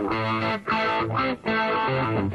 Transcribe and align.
Good 0.00 0.08
morning, 1.08 2.30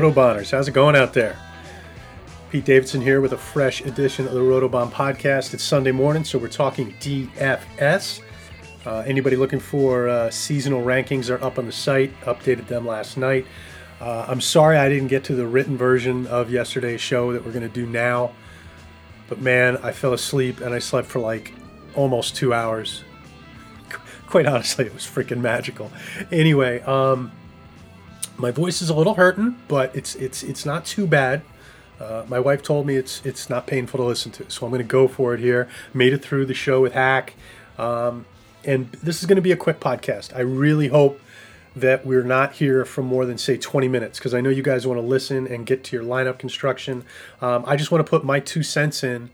Rotobahners. 0.00 0.50
How's 0.50 0.66
it 0.66 0.72
going 0.72 0.96
out 0.96 1.12
there? 1.12 1.36
Pete 2.48 2.64
Davidson 2.64 3.02
here 3.02 3.20
with 3.20 3.34
a 3.34 3.36
fresh 3.36 3.82
edition 3.82 4.26
of 4.26 4.32
the 4.32 4.40
Rotobahn 4.40 4.90
podcast. 4.90 5.52
It's 5.52 5.62
Sunday 5.62 5.92
morning, 5.92 6.24
so 6.24 6.38
we're 6.38 6.48
talking 6.48 6.94
DFS. 7.00 8.22
Uh, 8.86 9.04
anybody 9.06 9.36
looking 9.36 9.60
for 9.60 10.08
uh, 10.08 10.30
seasonal 10.30 10.82
rankings 10.82 11.28
are 11.28 11.44
up 11.44 11.58
on 11.58 11.66
the 11.66 11.72
site. 11.72 12.18
Updated 12.22 12.66
them 12.66 12.86
last 12.86 13.18
night. 13.18 13.46
Uh, 14.00 14.24
I'm 14.26 14.40
sorry 14.40 14.78
I 14.78 14.88
didn't 14.88 15.08
get 15.08 15.22
to 15.24 15.34
the 15.34 15.46
written 15.46 15.76
version 15.76 16.26
of 16.28 16.50
yesterday's 16.50 17.02
show 17.02 17.34
that 17.34 17.44
we're 17.44 17.52
going 17.52 17.68
to 17.68 17.68
do 17.68 17.84
now. 17.84 18.32
But 19.28 19.42
man, 19.42 19.76
I 19.82 19.92
fell 19.92 20.14
asleep 20.14 20.62
and 20.62 20.72
I 20.72 20.78
slept 20.78 21.08
for 21.08 21.18
like 21.18 21.52
almost 21.94 22.36
two 22.36 22.54
hours. 22.54 23.04
Quite 24.26 24.46
honestly, 24.46 24.86
it 24.86 24.94
was 24.94 25.04
freaking 25.04 25.42
magical. 25.42 25.92
Anyway, 26.32 26.80
um, 26.80 27.32
my 28.40 28.50
voice 28.50 28.82
is 28.82 28.90
a 28.90 28.94
little 28.94 29.14
hurting, 29.14 29.56
but 29.68 29.94
it's 29.94 30.14
it's 30.16 30.42
it's 30.42 30.64
not 30.64 30.84
too 30.84 31.06
bad. 31.06 31.42
Uh, 32.00 32.24
my 32.28 32.40
wife 32.40 32.62
told 32.62 32.86
me 32.86 32.96
it's 32.96 33.24
it's 33.24 33.50
not 33.50 33.66
painful 33.66 33.98
to 33.98 34.04
listen 34.04 34.32
to, 34.32 34.50
so 34.50 34.66
I'm 34.66 34.70
going 34.70 34.80
to 34.80 34.88
go 34.88 35.06
for 35.06 35.34
it 35.34 35.40
here. 35.40 35.68
Made 35.92 36.12
it 36.12 36.22
through 36.22 36.46
the 36.46 36.54
show 36.54 36.80
with 36.80 36.94
Hack, 36.94 37.34
um, 37.78 38.24
and 38.64 38.90
this 38.92 39.20
is 39.20 39.26
going 39.26 39.36
to 39.36 39.42
be 39.42 39.52
a 39.52 39.56
quick 39.56 39.80
podcast. 39.80 40.34
I 40.34 40.40
really 40.40 40.88
hope 40.88 41.20
that 41.76 42.04
we're 42.04 42.24
not 42.24 42.54
here 42.54 42.84
for 42.84 43.02
more 43.02 43.24
than 43.24 43.38
say 43.38 43.56
20 43.56 43.86
minutes 43.86 44.18
because 44.18 44.34
I 44.34 44.40
know 44.40 44.50
you 44.50 44.62
guys 44.62 44.86
want 44.86 44.98
to 44.98 45.06
listen 45.06 45.46
and 45.46 45.64
get 45.64 45.84
to 45.84 45.96
your 45.96 46.04
lineup 46.04 46.38
construction. 46.38 47.04
Um, 47.40 47.64
I 47.66 47.76
just 47.76 47.92
want 47.92 48.04
to 48.04 48.10
put 48.10 48.24
my 48.24 48.40
two 48.40 48.64
cents 48.64 49.04
in 49.04 49.30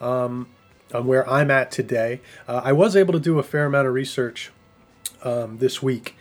um, 0.00 0.46
on 0.94 1.06
where 1.06 1.28
I'm 1.28 1.50
at 1.50 1.70
today. 1.70 2.20
Uh, 2.46 2.60
I 2.62 2.72
was 2.72 2.94
able 2.94 3.12
to 3.12 3.20
do 3.20 3.38
a 3.38 3.42
fair 3.42 3.64
amount 3.64 3.88
of 3.88 3.94
research 3.94 4.52
um, 5.22 5.58
this 5.58 5.82
week, 5.82 6.16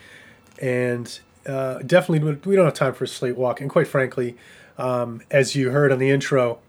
and 0.59 1.19
uh, 1.45 1.79
definitely 1.79 2.39
we 2.45 2.55
don't 2.55 2.66
have 2.66 2.73
time 2.73 2.94
for 2.94 3.05
a 3.05 3.07
slate 3.07 3.38
walk. 3.38 3.61
And 3.61 3.69
quite 3.69 3.88
frankly, 3.88 4.35
um, 4.77 5.22
as 5.31 5.55
you 5.55 5.72
heard 5.72 5.91
on 5.91 6.00
the 6.00 6.09
intro, 6.09 6.59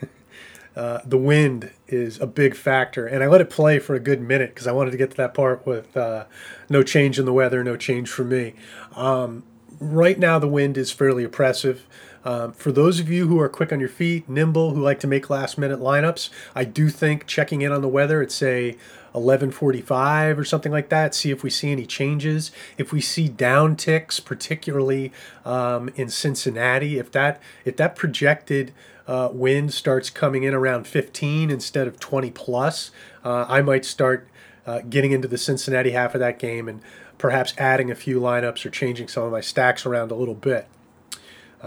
uh, 0.76 1.00
the 1.04 1.18
wind 1.18 1.70
is 1.88 2.20
a 2.20 2.26
big 2.26 2.54
factor. 2.54 3.06
And 3.06 3.22
I 3.22 3.26
let 3.26 3.40
it 3.40 3.50
play 3.50 3.78
for 3.78 3.94
a 3.94 4.00
good 4.00 4.20
minute 4.20 4.50
because 4.50 4.66
I 4.66 4.72
wanted 4.72 4.90
to 4.92 4.96
get 4.96 5.10
to 5.12 5.16
that 5.18 5.34
part 5.34 5.66
with 5.66 5.96
uh, 5.96 6.24
no 6.68 6.82
change 6.82 7.18
in 7.18 7.24
the 7.24 7.32
weather, 7.32 7.62
no 7.62 7.76
change 7.76 8.08
for 8.08 8.24
me. 8.24 8.54
Um, 8.94 9.44
right 9.80 10.18
now, 10.18 10.38
the 10.38 10.48
wind 10.48 10.76
is 10.76 10.90
fairly 10.90 11.24
oppressive. 11.24 11.86
Um, 12.24 12.52
for 12.52 12.72
those 12.72 12.98
of 12.98 13.08
you 13.08 13.28
who 13.28 13.38
are 13.38 13.48
quick 13.48 13.72
on 13.72 13.78
your 13.78 13.88
feet, 13.88 14.28
nimble, 14.28 14.74
who 14.74 14.82
like 14.82 14.98
to 15.00 15.06
make 15.06 15.30
last 15.30 15.56
minute 15.58 15.78
lineups, 15.78 16.28
I 16.56 16.64
do 16.64 16.88
think 16.88 17.26
checking 17.26 17.62
in 17.62 17.70
on 17.70 17.82
the 17.82 17.88
weather 17.88 18.20
it's 18.20 18.34
say 18.34 18.76
11:45 19.16 20.38
or 20.38 20.44
something 20.44 20.70
like 20.70 20.90
that. 20.90 21.14
See 21.14 21.30
if 21.30 21.42
we 21.42 21.50
see 21.50 21.72
any 21.72 21.86
changes. 21.86 22.52
If 22.76 22.92
we 22.92 23.00
see 23.00 23.28
down 23.28 23.74
ticks, 23.74 24.20
particularly 24.20 25.12
um, 25.44 25.88
in 25.96 26.08
Cincinnati, 26.08 26.98
if 26.98 27.10
that 27.12 27.40
if 27.64 27.76
that 27.78 27.96
projected 27.96 28.72
uh, 29.08 29.30
wind 29.32 29.72
starts 29.72 30.10
coming 30.10 30.42
in 30.42 30.52
around 30.52 30.86
15 30.86 31.50
instead 31.50 31.86
of 31.86 31.98
20 31.98 32.30
plus, 32.32 32.90
uh, 33.24 33.46
I 33.48 33.62
might 33.62 33.84
start 33.84 34.28
uh, 34.66 34.80
getting 34.80 35.12
into 35.12 35.28
the 35.28 35.38
Cincinnati 35.38 35.92
half 35.92 36.14
of 36.14 36.20
that 36.20 36.38
game 36.38 36.68
and 36.68 36.80
perhaps 37.16 37.54
adding 37.56 37.90
a 37.90 37.94
few 37.94 38.20
lineups 38.20 38.66
or 38.66 38.70
changing 38.70 39.08
some 39.08 39.22
of 39.22 39.32
my 39.32 39.40
stacks 39.40 39.86
around 39.86 40.10
a 40.10 40.14
little 40.14 40.34
bit 40.34 40.66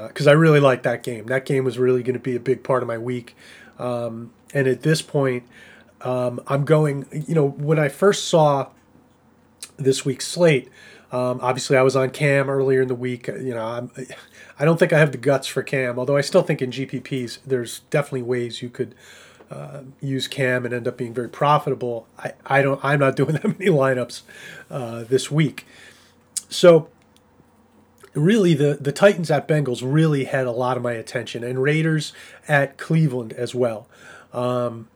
because 0.07 0.27
uh, 0.27 0.31
I 0.31 0.33
really 0.33 0.59
like 0.59 0.83
that 0.83 1.01
game. 1.01 1.25
That 1.25 1.45
game 1.45 1.63
was 1.63 1.79
really 1.79 2.03
going 2.03 2.13
to 2.13 2.19
be 2.19 2.35
a 2.35 2.39
big 2.39 2.63
part 2.63 2.83
of 2.83 2.87
my 2.87 2.97
week. 2.97 3.35
Um, 3.77 4.31
and 4.53 4.67
at 4.67 4.81
this 4.81 5.01
point, 5.01 5.43
um, 6.01 6.41
I'm 6.47 6.65
going, 6.65 7.05
you 7.27 7.35
know, 7.35 7.47
when 7.47 7.79
I 7.79 7.89
first 7.89 8.27
saw 8.27 8.69
this 9.77 10.05
week's 10.05 10.27
slate, 10.27 10.69
um, 11.11 11.39
obviously 11.41 11.75
I 11.75 11.81
was 11.81 11.95
on 11.95 12.11
Cam 12.11 12.49
earlier 12.49 12.81
in 12.81 12.87
the 12.87 12.95
week. 12.95 13.27
You 13.27 13.55
know, 13.55 13.65
I'm, 13.65 13.91
I 14.59 14.65
don't 14.65 14.77
think 14.77 14.93
I 14.93 14.99
have 14.99 15.11
the 15.11 15.17
guts 15.17 15.47
for 15.47 15.63
Cam, 15.63 15.97
although 15.97 16.17
I 16.17 16.21
still 16.21 16.43
think 16.43 16.61
in 16.61 16.71
GPPs 16.71 17.39
there's 17.45 17.79
definitely 17.89 18.21
ways 18.23 18.61
you 18.61 18.69
could 18.69 18.95
uh, 19.49 19.81
use 19.99 20.27
Cam 20.27 20.65
and 20.65 20.73
end 20.73 20.87
up 20.87 20.97
being 20.97 21.13
very 21.13 21.29
profitable. 21.29 22.07
I, 22.17 22.33
I 22.45 22.61
don't, 22.61 22.83
I'm 22.83 22.99
not 22.99 23.15
doing 23.15 23.31
that 23.33 23.45
many 23.45 23.71
lineups 23.71 24.21
uh, 24.69 25.03
this 25.03 25.31
week. 25.31 25.65
So 26.49 26.89
really 28.13 28.53
the, 28.53 28.77
the 28.79 28.91
Titans 28.91 29.31
at 29.31 29.47
Bengals 29.47 29.81
really 29.83 30.25
had 30.25 30.45
a 30.45 30.51
lot 30.51 30.77
of 30.77 30.83
my 30.83 30.93
attention 30.93 31.43
and 31.43 31.61
Raiders 31.61 32.13
at 32.47 32.77
Cleveland 32.77 33.33
as 33.33 33.55
well. 33.55 33.87
Um, 34.33 34.87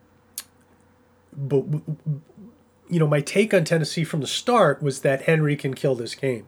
but 1.38 1.66
you 2.90 3.00
know, 3.00 3.08
my 3.08 3.22
take 3.22 3.54
on 3.54 3.64
Tennessee 3.64 4.04
from 4.04 4.22
the 4.22 4.28
start 4.28 4.82
was 4.84 5.02
that 5.02 5.24
Henry 5.24 5.56
can 5.56 5.74
kill 5.74 5.96
this 5.96 6.16
game. 6.16 6.46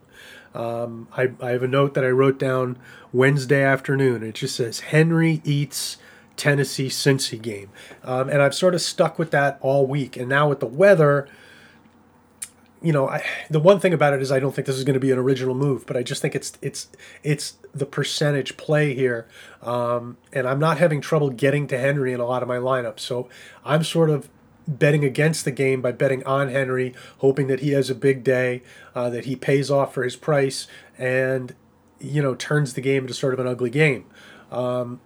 Um, 0.53 1.07
I, 1.15 1.31
I 1.41 1.51
have 1.51 1.63
a 1.63 1.67
note 1.67 1.95
that 1.95 2.05
I 2.05 2.09
wrote 2.09 2.39
down 2.39 2.77
Wednesday 3.11 3.63
afternoon. 3.63 4.23
It 4.23 4.35
just 4.35 4.55
says 4.55 4.79
Henry 4.81 5.41
eats 5.43 5.97
Tennessee 6.37 6.87
Cincy 6.87 7.41
game, 7.41 7.69
um, 8.03 8.29
and 8.29 8.41
I've 8.41 8.55
sort 8.55 8.73
of 8.73 8.81
stuck 8.81 9.19
with 9.19 9.31
that 9.31 9.57
all 9.61 9.85
week. 9.85 10.17
And 10.17 10.29
now 10.29 10.49
with 10.49 10.59
the 10.59 10.65
weather, 10.65 11.27
you 12.81 12.93
know, 12.93 13.09
I, 13.09 13.25
the 13.49 13.59
one 13.59 13.79
thing 13.79 13.93
about 13.93 14.13
it 14.13 14.21
is 14.21 14.31
I 14.31 14.39
don't 14.39 14.53
think 14.53 14.67
this 14.67 14.77
is 14.77 14.83
going 14.83 14.93
to 14.93 14.99
be 14.99 15.11
an 15.11 15.17
original 15.17 15.55
move, 15.55 15.85
but 15.85 15.97
I 15.97 16.03
just 16.03 16.21
think 16.21 16.35
it's 16.35 16.53
it's 16.61 16.89
it's 17.23 17.57
the 17.73 17.85
percentage 17.85 18.55
play 18.55 18.93
here, 18.93 19.27
um, 19.61 20.17
and 20.31 20.47
I'm 20.47 20.59
not 20.59 20.77
having 20.77 21.01
trouble 21.01 21.31
getting 21.31 21.67
to 21.67 21.77
Henry 21.77 22.13
in 22.13 22.19
a 22.19 22.25
lot 22.25 22.41
of 22.43 22.47
my 22.47 22.57
lineups. 22.57 22.99
So 22.99 23.27
I'm 23.65 23.83
sort 23.83 24.09
of 24.09 24.29
betting 24.67 25.03
against 25.03 25.45
the 25.45 25.51
game 25.51 25.81
by 25.81 25.91
betting 25.91 26.23
on 26.25 26.49
Henry, 26.49 26.93
hoping 27.19 27.47
that 27.47 27.59
he 27.59 27.71
has 27.71 27.89
a 27.89 27.95
big 27.95 28.23
day, 28.23 28.61
uh, 28.93 29.09
that 29.09 29.25
he 29.25 29.35
pays 29.35 29.69
off 29.69 29.93
for 29.93 30.03
his 30.03 30.15
price, 30.15 30.67
and 30.97 31.55
you 31.99 32.21
know 32.21 32.35
turns 32.35 32.73
the 32.73 32.81
game 32.81 33.03
into 33.03 33.13
sort 33.13 33.33
of 33.33 33.39
an 33.39 33.47
ugly 33.47 33.69
game. 33.69 34.05
Um, 34.51 34.99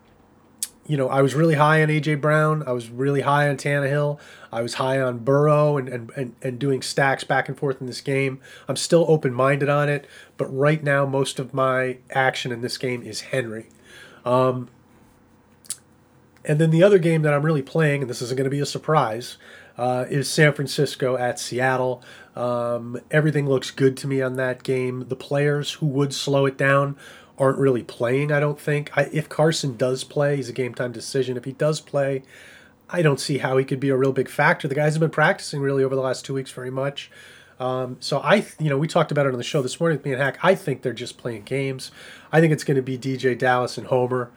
you 0.90 0.98
know, 0.98 1.08
I 1.08 1.22
was 1.22 1.36
really 1.36 1.54
high 1.54 1.84
on 1.84 1.90
AJ 1.90 2.20
Brown. 2.20 2.64
I 2.66 2.72
was 2.72 2.90
really 2.90 3.22
high 3.22 3.48
on 3.48 3.58
Tannehill. 3.58 4.20
I 4.52 4.64
was 4.64 4.74
high 4.74 5.00
on 5.00 5.20
Burrow 5.20 5.78
and, 5.78 5.88
and, 5.88 6.12
and, 6.16 6.36
and 6.42 6.58
doing 6.58 6.82
stacks 6.82 7.24
back 7.24 7.48
and 7.48 7.56
forth 7.56 7.80
in 7.80 7.86
this 7.86 8.02
game. 8.02 8.42
I'm 8.68 8.76
still 8.76 9.06
open 9.08 9.32
minded 9.32 9.70
on 9.70 9.88
it, 9.88 10.08
but 10.36 10.46
right 10.46 10.84
now, 10.84 11.06
most 11.06 11.38
of 11.38 11.54
my 11.54 12.00
action 12.10 12.52
in 12.52 12.62
this 12.62 12.80
game 12.80 13.04
is 13.04 13.22
Henry. 13.22 13.68
Um, 14.26 14.70
and 16.44 16.60
then 16.60 16.72
the 16.72 16.82
other 16.82 16.98
game 16.98 17.22
that 17.22 17.36
I'm 17.36 17.44
really 17.44 17.62
playing, 17.62 18.02
and 18.02 18.10
this 18.10 18.24
isn't 18.24 18.36
going 18.36 18.46
to 18.46 18.50
be 18.50 18.60
a 18.60 18.66
surprise, 18.66 19.38
uh, 19.80 20.06
is 20.10 20.30
San 20.30 20.52
Francisco 20.52 21.16
at 21.16 21.40
Seattle. 21.40 22.04
Um, 22.36 23.00
everything 23.10 23.48
looks 23.48 23.72
good 23.72 23.96
to 23.98 24.08
me 24.08 24.22
on 24.22 24.36
that 24.36 24.62
game. 24.62 25.08
The 25.08 25.16
players 25.16 25.72
who 25.74 25.86
would 25.86 26.14
slow 26.14 26.46
it 26.46 26.58
down 26.58 26.98
aren't 27.38 27.58
really 27.58 27.84
playing, 27.84 28.30
I 28.30 28.42
don't 28.42 28.60
think. 28.60 28.92
I, 28.98 29.04
if 29.14 29.30
Carson 29.30 29.78
does 29.78 30.04
play, 30.04 30.36
he's 30.36 30.50
a 30.50 30.54
game 30.54 30.76
time 30.76 30.92
decision. 30.92 31.38
If 31.38 31.46
he 31.46 31.54
does 31.54 31.80
play, 31.80 32.24
I 32.90 33.02
don't 33.02 33.22
see 33.22 33.38
how 33.38 33.56
he 33.56 33.64
could 33.64 33.80
be 33.80 33.88
a 33.88 33.96
real 33.96 34.12
big 34.12 34.28
factor. 34.28 34.68
The 34.68 34.76
guys 34.76 34.96
have 34.96 35.00
been 35.00 35.12
practicing 35.12 35.62
really 35.62 35.86
over 35.86 35.96
the 35.96 36.02
last 36.02 36.26
two 36.26 36.34
weeks 36.34 36.52
very 36.52 36.72
much. 36.72 37.10
Um, 37.58 37.96
so 38.02 38.20
I, 38.20 38.46
you 38.60 38.70
know, 38.70 38.78
we 38.78 38.88
talked 38.88 39.14
about 39.14 39.28
it 39.28 39.32
on 39.32 39.38
the 39.38 39.44
show 39.44 39.62
this 39.62 39.80
morning 39.80 40.00
with 40.00 40.06
me 40.06 40.12
and 40.12 40.22
Hack. 40.22 40.40
I 40.44 40.56
think 40.56 40.82
they're 40.82 40.92
just 40.92 41.18
playing 41.18 41.44
games. 41.44 41.90
I 42.34 42.42
think 42.42 42.52
it's 42.52 42.66
going 42.66 42.76
to 42.76 42.82
be 42.82 42.98
DJ 42.98 43.38
Dallas 43.38 43.78
and 43.78 43.88
Homer. 43.88 44.30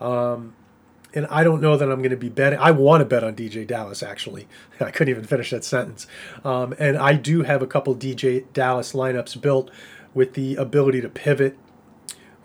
Um, 0.00 0.54
and 1.14 1.26
I 1.28 1.44
don't 1.44 1.60
know 1.60 1.76
that 1.76 1.90
I'm 1.90 1.98
going 1.98 2.10
to 2.10 2.16
be 2.16 2.28
betting. 2.28 2.58
I 2.58 2.72
want 2.72 3.00
to 3.00 3.04
bet 3.04 3.22
on 3.22 3.34
DJ 3.36 3.66
Dallas, 3.66 4.02
actually. 4.02 4.48
I 4.80 4.90
couldn't 4.90 5.10
even 5.10 5.24
finish 5.24 5.50
that 5.50 5.64
sentence. 5.64 6.06
Um, 6.44 6.74
and 6.78 6.96
I 6.96 7.14
do 7.14 7.42
have 7.42 7.62
a 7.62 7.66
couple 7.66 7.94
DJ 7.94 8.44
Dallas 8.52 8.92
lineups 8.92 9.40
built 9.40 9.70
with 10.12 10.34
the 10.34 10.56
ability 10.56 11.00
to 11.00 11.08
pivot. 11.08 11.56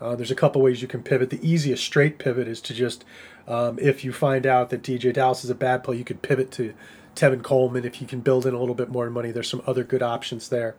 Uh, 0.00 0.16
there's 0.16 0.30
a 0.30 0.36
couple 0.36 0.62
ways 0.62 0.80
you 0.80 0.88
can 0.88 1.02
pivot. 1.02 1.30
The 1.30 1.46
easiest 1.46 1.84
straight 1.84 2.18
pivot 2.18 2.48
is 2.48 2.60
to 2.62 2.74
just, 2.74 3.04
um, 3.46 3.78
if 3.78 4.04
you 4.04 4.12
find 4.12 4.46
out 4.46 4.70
that 4.70 4.82
DJ 4.82 5.12
Dallas 5.12 5.44
is 5.44 5.50
a 5.50 5.54
bad 5.54 5.84
play, 5.84 5.96
you 5.96 6.04
could 6.04 6.22
pivot 6.22 6.50
to 6.52 6.72
Tevin 7.14 7.42
Coleman. 7.42 7.84
If 7.84 8.00
you 8.00 8.06
can 8.06 8.20
build 8.20 8.46
in 8.46 8.54
a 8.54 8.58
little 8.58 8.74
bit 8.74 8.88
more 8.88 9.10
money, 9.10 9.30
there's 9.30 9.50
some 9.50 9.62
other 9.66 9.84
good 9.84 10.02
options 10.02 10.48
there. 10.48 10.76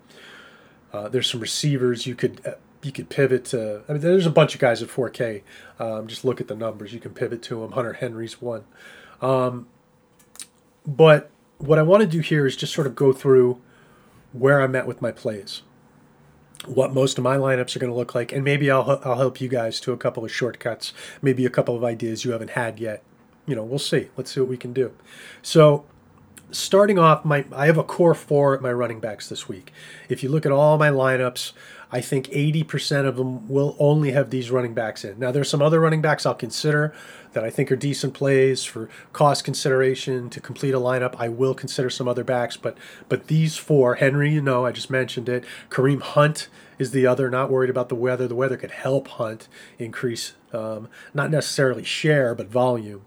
Uh, 0.92 1.08
there's 1.08 1.30
some 1.30 1.40
receivers 1.40 2.08
you 2.08 2.16
could 2.16 2.42
uh, 2.46 2.54
you 2.84 2.92
could 2.92 3.10
pivot 3.10 3.46
to. 3.46 3.84
I 3.88 3.94
mean, 3.94 4.02
there's 4.02 4.26
a 4.26 4.32
bunch 4.32 4.56
of 4.56 4.62
guys 4.62 4.82
at 4.82 4.90
4K. 4.90 5.44
Um, 5.80 6.08
just 6.08 6.26
look 6.26 6.42
at 6.42 6.48
the 6.48 6.56
numbers. 6.56 6.94
You 6.94 7.00
can 7.00 7.14
pivot 7.14 7.42
to 7.44 7.62
them. 7.62 7.74
Hunter 7.74 7.94
Henry's 7.94 8.42
one. 8.42 8.64
Um, 9.22 9.68
but 10.86 11.30
what 11.58 11.78
I 11.78 11.84
want 11.84 12.02
to 12.02 12.08
do 12.08 12.20
here 12.20 12.46
is 12.46 12.56
just 12.56 12.74
sort 12.74 12.88
of 12.88 12.96
go 12.96 13.14
through 13.14 13.62
where 14.34 14.62
I'm 14.62 14.76
at 14.76 14.88
with 14.88 15.02
my 15.02 15.12
plays, 15.12 15.62
what 16.66 16.94
most 16.94 17.18
of 17.18 17.24
my 17.24 17.38
lineups 17.38 17.76
are 17.76 17.80
going 17.80 17.92
to 17.92 17.98
look 17.98 18.16
like, 18.16 18.32
and 18.32 18.44
maybe 18.44 18.72
I'll 18.72 19.00
I'll 19.04 19.18
help 19.18 19.42
you 19.42 19.48
guys 19.48 19.80
to 19.82 19.92
a 19.92 19.98
couple 19.98 20.24
of 20.24 20.32
shortcuts, 20.32 20.94
maybe 21.22 21.46
a 21.46 21.50
couple 21.50 21.76
of 21.76 21.84
ideas 21.84 22.26
you 22.26 22.32
haven't 22.32 22.52
had 22.52 22.80
yet. 22.80 23.04
You 23.46 23.56
know, 23.56 23.64
we'll 23.64 23.80
see. 23.80 24.10
Let's 24.18 24.32
see 24.32 24.40
what 24.40 24.50
we 24.50 24.58
can 24.58 24.74
do. 24.74 24.94
So 25.42 25.86
starting 26.52 27.00
off, 27.00 27.26
my 27.26 27.46
I 27.54 27.66
have 27.66 27.78
a 27.78 27.84
core 27.84 28.14
four 28.14 28.54
at 28.54 28.62
my 28.62 28.72
running 28.72 29.00
backs 29.00 29.30
this 29.30 29.48
week. 29.48 29.72
If 30.10 30.24
you 30.24 30.30
look 30.30 30.46
at 30.46 30.52
all 30.52 30.78
my 30.78 30.90
lineups, 30.90 31.54
I 31.92 32.00
think 32.00 32.28
80% 32.28 33.06
of 33.06 33.18
them 33.18 33.50
will 33.50 33.76
only 33.78 34.12
have 34.12 34.30
these 34.30 34.50
running 34.50 34.74
backs 34.74 35.04
in. 35.04 35.20
Now, 35.20 35.32
there's 35.32 35.50
some 35.50 35.62
other 35.62 35.80
running 35.80 36.02
backs 36.02 36.26
I'll 36.26 36.34
consider 36.34 36.94
that 37.34 37.44
I 37.44 37.50
think 37.50 37.70
are 37.72 37.76
decent 37.76 38.14
plays 38.14 38.64
for 38.64 38.90
cost 39.12 39.44
consideration 39.44 40.30
to 40.30 40.40
complete 40.40 40.74
a 40.74 40.80
lineup. 40.80 41.16
I 41.18 41.28
will 41.28 41.54
consider 41.54 41.90
some 41.90 42.08
other 42.08 42.24
backs, 42.24 42.56
but 42.56 42.78
but 43.10 43.28
these 43.28 43.58
four, 43.58 43.96
Henry, 43.96 44.32
you 44.32 44.42
know, 44.42 44.66
I 44.66 44.72
just 44.72 44.90
mentioned 44.90 45.28
it. 45.28 45.44
Kareem 45.70 46.02
Hunt 46.02 46.48
is 46.80 46.92
the 46.92 47.06
other. 47.06 47.30
Not 47.30 47.52
worried 47.52 47.70
about 47.70 47.90
the 47.90 47.96
weather. 47.96 48.28
The 48.28 48.36
weather 48.36 48.58
could 48.58 48.72
help 48.72 49.08
Hunt 49.10 49.48
increase, 49.78 50.34
um, 50.54 50.88
not 51.14 51.30
necessarily 51.30 51.84
share, 51.84 52.34
but 52.36 52.48
volume. 52.48 53.04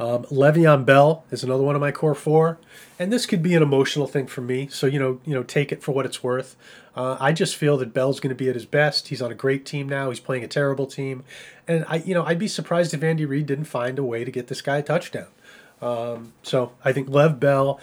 Um, 0.00 0.24
Le'Veon 0.24 0.86
Bell 0.86 1.24
is 1.30 1.44
another 1.44 1.62
one 1.62 1.74
of 1.74 1.80
my 1.82 1.92
core 1.92 2.14
four, 2.14 2.58
and 2.98 3.12
this 3.12 3.26
could 3.26 3.42
be 3.42 3.54
an 3.54 3.62
emotional 3.62 4.06
thing 4.06 4.26
for 4.26 4.40
me. 4.40 4.66
So 4.68 4.86
you 4.86 4.98
know, 4.98 5.20
you 5.26 5.34
know, 5.34 5.42
take 5.42 5.70
it 5.72 5.82
for 5.82 5.92
what 5.92 6.06
it's 6.06 6.22
worth. 6.22 6.56
Uh, 6.96 7.18
I 7.20 7.32
just 7.32 7.54
feel 7.54 7.76
that 7.76 7.92
Bell's 7.92 8.18
going 8.18 8.30
to 8.30 8.34
be 8.34 8.48
at 8.48 8.54
his 8.54 8.64
best. 8.64 9.08
He's 9.08 9.20
on 9.20 9.30
a 9.30 9.34
great 9.34 9.66
team 9.66 9.86
now. 9.86 10.08
He's 10.08 10.18
playing 10.18 10.42
a 10.42 10.48
terrible 10.48 10.86
team, 10.86 11.22
and 11.68 11.84
I, 11.86 11.96
you 11.96 12.14
know, 12.14 12.24
I'd 12.24 12.38
be 12.38 12.48
surprised 12.48 12.94
if 12.94 13.02
Andy 13.02 13.26
Reid 13.26 13.44
didn't 13.44 13.66
find 13.66 13.98
a 13.98 14.02
way 14.02 14.24
to 14.24 14.30
get 14.30 14.46
this 14.46 14.62
guy 14.62 14.78
a 14.78 14.82
touchdown. 14.82 15.28
Um, 15.82 16.32
so 16.42 16.72
I 16.82 16.92
think 16.92 17.10
Lev 17.10 17.38
Bell. 17.38 17.78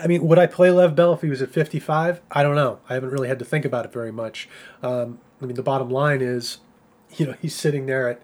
I 0.00 0.06
mean, 0.06 0.28
would 0.28 0.38
I 0.38 0.46
play 0.46 0.70
Lev 0.70 0.94
Bell 0.94 1.14
if 1.14 1.22
he 1.22 1.28
was 1.28 1.42
at 1.42 1.50
55? 1.50 2.20
I 2.30 2.42
don't 2.44 2.54
know. 2.54 2.78
I 2.88 2.94
haven't 2.94 3.10
really 3.10 3.26
had 3.26 3.40
to 3.40 3.44
think 3.44 3.64
about 3.64 3.84
it 3.84 3.92
very 3.92 4.12
much. 4.12 4.48
Um, 4.80 5.18
I 5.42 5.46
mean, 5.46 5.56
the 5.56 5.62
bottom 5.62 5.90
line 5.90 6.20
is, 6.20 6.58
you 7.16 7.26
know, 7.26 7.34
he's 7.40 7.54
sitting 7.54 7.86
there 7.86 8.08
at 8.08 8.22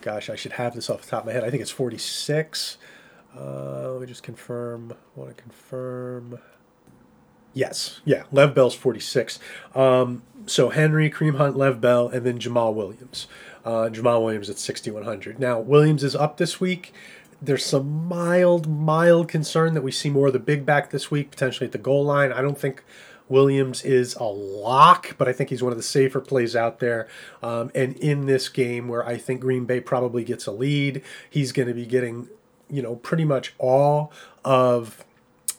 gosh, 0.00 0.30
I 0.30 0.36
should 0.36 0.52
have 0.52 0.74
this 0.74 0.90
off 0.90 1.02
the 1.02 1.10
top 1.10 1.20
of 1.20 1.26
my 1.26 1.32
head. 1.32 1.44
I 1.44 1.50
think 1.50 1.60
it's 1.62 1.70
46. 1.70 2.78
Uh, 3.36 3.92
let 3.92 4.00
me 4.00 4.06
just 4.06 4.22
confirm. 4.22 4.92
I 4.92 5.20
want 5.20 5.36
to 5.36 5.42
confirm. 5.42 6.38
Yes, 7.52 8.00
yeah, 8.04 8.24
Lev 8.30 8.54
Bell's 8.54 8.74
46. 8.74 9.38
Um, 9.74 10.22
so 10.46 10.68
Henry, 10.68 11.10
Kareem 11.10 11.36
Hunt, 11.36 11.56
Lev 11.56 11.80
Bell, 11.80 12.08
and 12.08 12.24
then 12.24 12.38
Jamaal 12.38 12.74
Williams. 12.74 13.26
Uh, 13.64 13.88
Jamaal 13.90 14.22
Williams 14.22 14.48
at 14.48 14.58
6,100. 14.58 15.38
Now, 15.38 15.58
Williams 15.58 16.04
is 16.04 16.14
up 16.14 16.36
this 16.36 16.60
week. 16.60 16.94
There's 17.42 17.64
some 17.64 18.06
mild, 18.06 18.68
mild 18.68 19.28
concern 19.28 19.74
that 19.74 19.82
we 19.82 19.90
see 19.90 20.10
more 20.10 20.28
of 20.28 20.32
the 20.32 20.38
big 20.38 20.64
back 20.64 20.90
this 20.90 21.10
week, 21.10 21.30
potentially 21.30 21.66
at 21.66 21.72
the 21.72 21.78
goal 21.78 22.04
line. 22.04 22.32
I 22.32 22.40
don't 22.40 22.58
think 22.58 22.84
Williams 23.30 23.82
is 23.82 24.14
a 24.16 24.24
lock, 24.24 25.16
but 25.16 25.28
I 25.28 25.32
think 25.32 25.50
he's 25.50 25.62
one 25.62 25.72
of 25.72 25.78
the 25.78 25.84
safer 25.84 26.20
plays 26.20 26.56
out 26.56 26.80
there. 26.80 27.08
Um, 27.42 27.70
and 27.74 27.96
in 27.96 28.26
this 28.26 28.48
game, 28.48 28.88
where 28.88 29.06
I 29.06 29.16
think 29.16 29.40
Green 29.40 29.64
Bay 29.64 29.80
probably 29.80 30.24
gets 30.24 30.46
a 30.46 30.52
lead, 30.52 31.02
he's 31.28 31.52
going 31.52 31.68
to 31.68 31.74
be 31.74 31.86
getting, 31.86 32.28
you 32.68 32.82
know, 32.82 32.96
pretty 32.96 33.24
much 33.24 33.54
all 33.58 34.12
of 34.44 35.04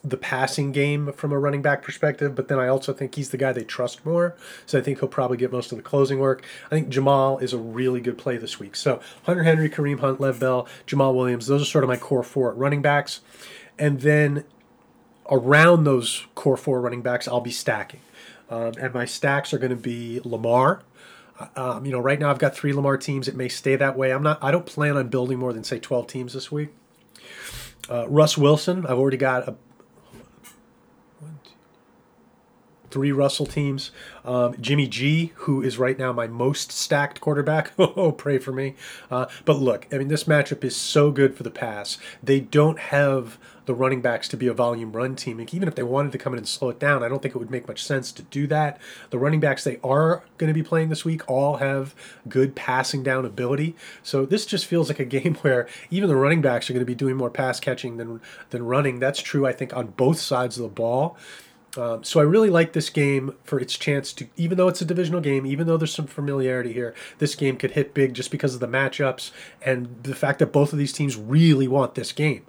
the 0.04 0.16
passing 0.16 0.72
game 0.72 1.12
from 1.12 1.32
a 1.32 1.38
running 1.38 1.62
back 1.62 1.82
perspective, 1.82 2.34
but 2.34 2.48
then 2.48 2.58
I 2.58 2.66
also 2.66 2.92
think 2.92 3.14
he's 3.14 3.30
the 3.30 3.36
guy 3.36 3.52
they 3.52 3.62
trust 3.62 4.04
more. 4.04 4.34
So 4.66 4.78
I 4.78 4.82
think 4.82 4.98
he'll 4.98 5.08
probably 5.08 5.36
get 5.36 5.52
most 5.52 5.70
of 5.70 5.78
the 5.78 5.82
closing 5.82 6.18
work. 6.18 6.44
I 6.66 6.70
think 6.70 6.88
Jamaal 6.88 7.40
is 7.40 7.52
a 7.52 7.58
really 7.58 8.00
good 8.00 8.18
play 8.18 8.36
this 8.36 8.58
week. 8.58 8.74
So 8.74 9.00
Hunter 9.24 9.44
Henry, 9.44 9.70
Kareem 9.70 10.00
Hunt, 10.00 10.20
Lev 10.20 10.40
Bell, 10.40 10.66
Jamaal 10.86 11.14
Williams, 11.14 11.46
those 11.46 11.62
are 11.62 11.66
sort 11.66 11.84
of 11.84 11.88
my 11.88 11.96
core 11.96 12.24
four 12.24 12.50
at 12.50 12.56
running 12.56 12.82
backs. 12.82 13.20
And 13.78 14.00
then 14.00 14.44
around 15.32 15.84
those 15.84 16.26
core 16.34 16.56
four 16.56 16.80
running 16.80 17.02
backs, 17.02 17.26
I'll 17.26 17.40
be 17.40 17.50
stacking. 17.50 18.00
Um, 18.50 18.74
and 18.78 18.92
my 18.92 19.06
stacks 19.06 19.54
are 19.54 19.58
going 19.58 19.70
to 19.70 19.76
be 19.76 20.20
Lamar. 20.24 20.82
Uh, 21.40 21.46
um, 21.56 21.86
you 21.86 21.90
know, 21.90 21.98
right 21.98 22.20
now 22.20 22.30
I've 22.30 22.38
got 22.38 22.54
three 22.54 22.72
Lamar 22.72 22.98
teams. 22.98 23.26
It 23.26 23.34
may 23.34 23.48
stay 23.48 23.74
that 23.76 23.96
way. 23.96 24.12
I'm 24.12 24.22
not. 24.22 24.38
I 24.42 24.50
don't 24.50 24.66
plan 24.66 24.96
on 24.96 25.08
building 25.08 25.38
more 25.38 25.52
than 25.52 25.64
say 25.64 25.78
12 25.78 26.06
teams 26.06 26.34
this 26.34 26.52
week. 26.52 26.68
Uh, 27.88 28.06
Russ 28.08 28.36
Wilson. 28.36 28.84
I've 28.86 28.98
already 28.98 29.16
got 29.16 29.48
a 29.48 29.56
three 32.92 33.10
Russell 33.10 33.46
teams. 33.46 33.90
Um, 34.24 34.54
Jimmy 34.60 34.86
G, 34.86 35.32
who 35.36 35.62
is 35.62 35.78
right 35.78 35.98
now 35.98 36.12
my 36.12 36.28
most 36.28 36.70
stacked 36.70 37.20
quarterback. 37.20 37.72
oh, 37.78 38.12
pray 38.12 38.38
for 38.38 38.52
me. 38.52 38.74
Uh, 39.10 39.26
but 39.44 39.58
look, 39.58 39.88
I 39.92 39.98
mean, 39.98 40.08
this 40.08 40.24
matchup 40.24 40.62
is 40.62 40.76
so 40.76 41.10
good 41.10 41.34
for 41.34 41.42
the 41.42 41.50
pass. 41.50 41.98
They 42.22 42.40
don't 42.40 42.78
have 42.78 43.38
the 43.64 43.74
running 43.74 44.00
backs 44.00 44.28
to 44.28 44.36
be 44.36 44.48
a 44.48 44.52
volume 44.52 44.92
run 44.92 45.14
team. 45.14 45.40
even 45.40 45.68
if 45.68 45.74
they 45.74 45.82
wanted 45.82 46.12
to 46.12 46.18
come 46.18 46.32
in 46.32 46.38
and 46.38 46.48
slow 46.48 46.68
it 46.68 46.78
down, 46.78 47.02
I 47.02 47.08
don't 47.08 47.22
think 47.22 47.34
it 47.34 47.38
would 47.38 47.50
make 47.50 47.68
much 47.68 47.84
sense 47.84 48.10
to 48.12 48.22
do 48.22 48.46
that. 48.48 48.80
The 49.10 49.18
running 49.18 49.40
backs 49.40 49.64
they 49.64 49.78
are 49.84 50.24
going 50.38 50.48
to 50.48 50.54
be 50.54 50.64
playing 50.64 50.88
this 50.88 51.04
week 51.04 51.28
all 51.30 51.58
have 51.58 51.94
good 52.28 52.56
passing 52.56 53.02
down 53.02 53.24
ability. 53.24 53.76
So 54.02 54.26
this 54.26 54.46
just 54.46 54.66
feels 54.66 54.88
like 54.88 54.98
a 54.98 55.04
game 55.12 55.36
where 55.36 55.68
even 55.90 56.08
the 56.08 56.16
running 56.16 56.42
backs 56.42 56.68
are 56.68 56.72
going 56.72 56.80
to 56.82 56.86
be 56.86 56.94
doing 56.94 57.16
more 57.16 57.30
pass 57.30 57.60
catching 57.60 57.96
than 57.96 58.20
than 58.50 58.66
running. 58.66 58.98
That's 58.98 59.22
true, 59.22 59.46
I 59.46 59.52
think, 59.52 59.74
on 59.76 59.88
both 59.88 60.18
sides 60.18 60.56
of 60.56 60.62
the 60.62 60.68
ball. 60.68 61.16
Um, 61.76 62.04
so 62.04 62.20
I 62.20 62.24
really 62.24 62.50
like 62.50 62.74
this 62.74 62.90
game 62.90 63.34
for 63.44 63.58
its 63.58 63.76
chance 63.76 64.12
to, 64.14 64.26
even 64.36 64.58
though 64.58 64.68
it's 64.68 64.82
a 64.82 64.84
divisional 64.84 65.20
game, 65.20 65.46
even 65.46 65.66
though 65.66 65.78
there's 65.78 65.94
some 65.94 66.06
familiarity 66.06 66.72
here, 66.72 66.94
this 67.18 67.34
game 67.34 67.56
could 67.56 67.72
hit 67.72 67.94
big 67.94 68.14
just 68.14 68.30
because 68.30 68.54
of 68.54 68.60
the 68.60 68.68
matchups 68.68 69.30
and 69.64 70.02
the 70.02 70.14
fact 70.14 70.38
that 70.40 70.52
both 70.52 70.72
of 70.72 70.78
these 70.78 70.92
teams 70.92 71.16
really 71.16 71.66
want 71.66 71.94
this 71.94 72.12
game. 72.12 72.44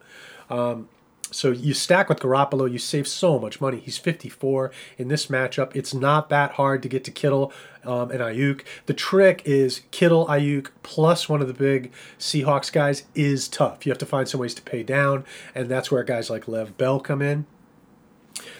Um, 0.49 0.89
so 1.33 1.51
you 1.51 1.73
stack 1.73 2.09
with 2.09 2.19
Garoppolo, 2.19 2.71
you 2.71 2.77
save 2.77 3.07
so 3.07 3.39
much 3.39 3.59
money. 3.59 3.79
He's 3.79 3.97
54 3.97 4.71
in 4.97 5.07
this 5.07 5.27
matchup. 5.27 5.75
It's 5.75 5.93
not 5.93 6.29
that 6.29 6.51
hard 6.53 6.83
to 6.83 6.89
get 6.89 7.03
to 7.05 7.11
Kittle 7.11 7.51
um, 7.83 8.11
and 8.11 8.19
Aiyuk. 8.19 8.61
The 8.85 8.93
trick 8.93 9.41
is 9.45 9.81
Kittle, 9.89 10.27
Aiyuk, 10.27 10.69
plus 10.83 11.27
one 11.27 11.41
of 11.41 11.47
the 11.47 11.53
big 11.53 11.91
Seahawks 12.19 12.71
guys 12.71 13.03
is 13.15 13.47
tough. 13.47 13.85
You 13.85 13.91
have 13.91 13.97
to 13.99 14.05
find 14.05 14.27
some 14.27 14.39
ways 14.41 14.53
to 14.53 14.61
pay 14.61 14.83
down, 14.83 15.25
and 15.55 15.69
that's 15.69 15.89
where 15.89 16.03
guys 16.03 16.29
like 16.29 16.47
Lev 16.47 16.77
Bell 16.77 16.99
come 16.99 17.21
in. 17.21 17.45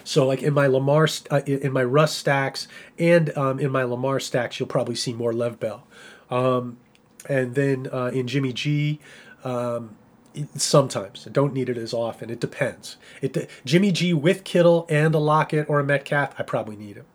So 0.04 0.26
like 0.26 0.42
in 0.42 0.54
my 0.54 0.66
Lamar, 0.66 1.08
uh, 1.30 1.42
in 1.46 1.72
my 1.72 1.84
Russ 1.84 2.14
stacks 2.14 2.68
and 2.98 3.36
um, 3.36 3.58
in 3.58 3.70
my 3.70 3.82
Lamar 3.82 4.20
stacks, 4.20 4.58
you'll 4.58 4.68
probably 4.68 4.94
see 4.94 5.12
more 5.12 5.32
Lev 5.32 5.58
Bell. 5.58 5.86
Um, 6.30 6.78
and 7.28 7.54
then 7.54 7.88
uh, 7.92 8.10
in 8.12 8.26
Jimmy 8.26 8.52
G, 8.52 9.00
um, 9.44 9.96
sometimes 10.56 11.26
I 11.26 11.30
don't 11.30 11.52
need 11.52 11.68
it 11.68 11.78
as 11.78 11.94
often. 11.94 12.30
It 12.30 12.40
depends. 12.40 12.96
It 13.22 13.48
Jimmy 13.64 13.92
G 13.92 14.12
with 14.12 14.44
Kittle 14.44 14.86
and 14.88 15.14
a 15.14 15.18
Lockett 15.18 15.68
or 15.68 15.80
a 15.80 15.84
Metcalf, 15.84 16.34
I 16.38 16.42
probably 16.42 16.76
need 16.76 16.96
him. 16.96 17.06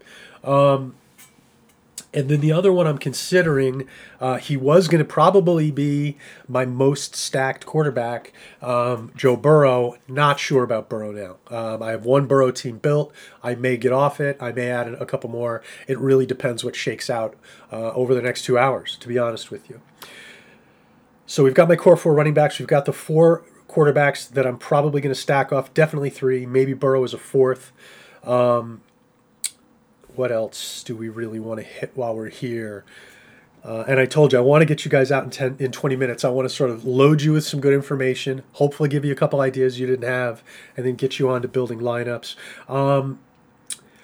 And 2.14 2.30
then 2.30 2.42
the 2.42 2.52
other 2.52 2.72
one 2.74 2.88
I'm 2.88 2.98
considering, 2.98 3.88
uh, 4.20 4.38
he 4.38 4.58
was 4.58 4.88
going 4.88 5.00
to 5.00 5.06
probably 5.06 5.72
be 5.72 6.18
my 6.48 6.66
most 6.66 7.16
stacked 7.16 7.66
quarterback, 7.66 8.34
um, 8.62 9.12
Joe 9.16 9.36
Burrow. 9.36 9.98
Not 10.08 10.40
sure 10.40 10.64
about 10.64 10.90
Burrow 10.90 11.12
now. 11.12 11.38
Um, 11.56 11.84
I 11.84 11.92
have 11.92 12.06
one 12.06 12.26
Burrow 12.26 12.52
team 12.52 12.78
built. 12.78 13.14
I 13.44 13.56
may 13.56 13.78
get 13.78 13.92
off 13.92 14.20
it. 14.20 14.38
I 14.42 14.52
may 14.52 14.70
add 14.70 14.88
a 14.88 15.06
couple 15.06 15.30
more. 15.30 15.62
It 15.88 16.00
really 16.00 16.26
depends 16.26 16.64
what 16.64 16.76
shakes 16.76 17.10
out 17.10 17.36
uh, 17.72 17.92
over 17.92 18.14
the 18.16 18.22
next 18.22 18.44
two 18.44 18.58
hours, 18.58 18.98
to 18.98 19.08
be 19.08 19.18
honest 19.18 19.52
with 19.52 19.70
you. 19.70 19.82
So 21.26 21.44
we've 21.44 21.54
got 21.54 21.70
my 21.70 21.76
core 21.76 21.96
four 21.96 22.14
running 22.14 22.34
backs. 22.34 22.58
We've 22.58 22.68
got 22.68 22.86
the 22.86 22.94
four 22.94 23.44
quarterbacks 23.70 24.28
that 24.30 24.48
I'm 24.48 24.58
probably 24.58 25.00
going 25.00 25.14
to 25.14 25.20
stack 25.20 25.54
off. 25.54 25.74
Definitely 25.74 26.10
three. 26.10 26.46
Maybe 26.46 26.74
Burrow 26.74 27.04
is 27.04 27.14
a 27.14 27.20
fourth. 27.20 27.72
Um, 28.24 28.82
what 30.20 30.34
else 30.34 30.84
do 30.84 30.98
we 30.98 31.08
really 31.08 31.40
want 31.40 31.62
to 31.62 31.66
hit 31.66 31.92
while 31.96 32.14
we're 32.14 32.28
here? 32.28 32.84
Uh, 33.64 33.86
and 33.88 34.02
I 34.02 34.06
told 34.06 34.34
you 34.34 34.40
I 34.40 34.42
want 34.42 34.62
to 34.62 34.66
get 34.66 34.84
you 34.84 34.92
guys 34.92 35.14
out 35.14 35.24
in 35.24 35.30
10 35.30 35.56
in 35.60 35.72
20 35.72 35.96
minutes. 35.96 36.26
I 36.26 36.30
want 36.30 36.48
to 36.48 36.54
sort 36.54 36.72
of 36.72 36.84
load 36.84 37.22
you 37.22 37.32
with 37.32 37.46
some 37.46 37.62
good 37.62 37.74
information, 37.74 38.44
hopefully 38.54 38.90
give 38.90 39.06
you 39.06 39.14
a 39.14 39.16
couple 39.16 39.40
ideas 39.40 39.80
you 39.80 39.88
didn't 39.88 40.08
have, 40.08 40.44
and 40.76 40.86
then 40.86 40.96
get 40.96 41.20
you 41.20 41.30
on 41.30 41.42
to 41.42 41.48
building 41.48 41.80
lineups. 41.80 42.36
Um, 42.68 43.20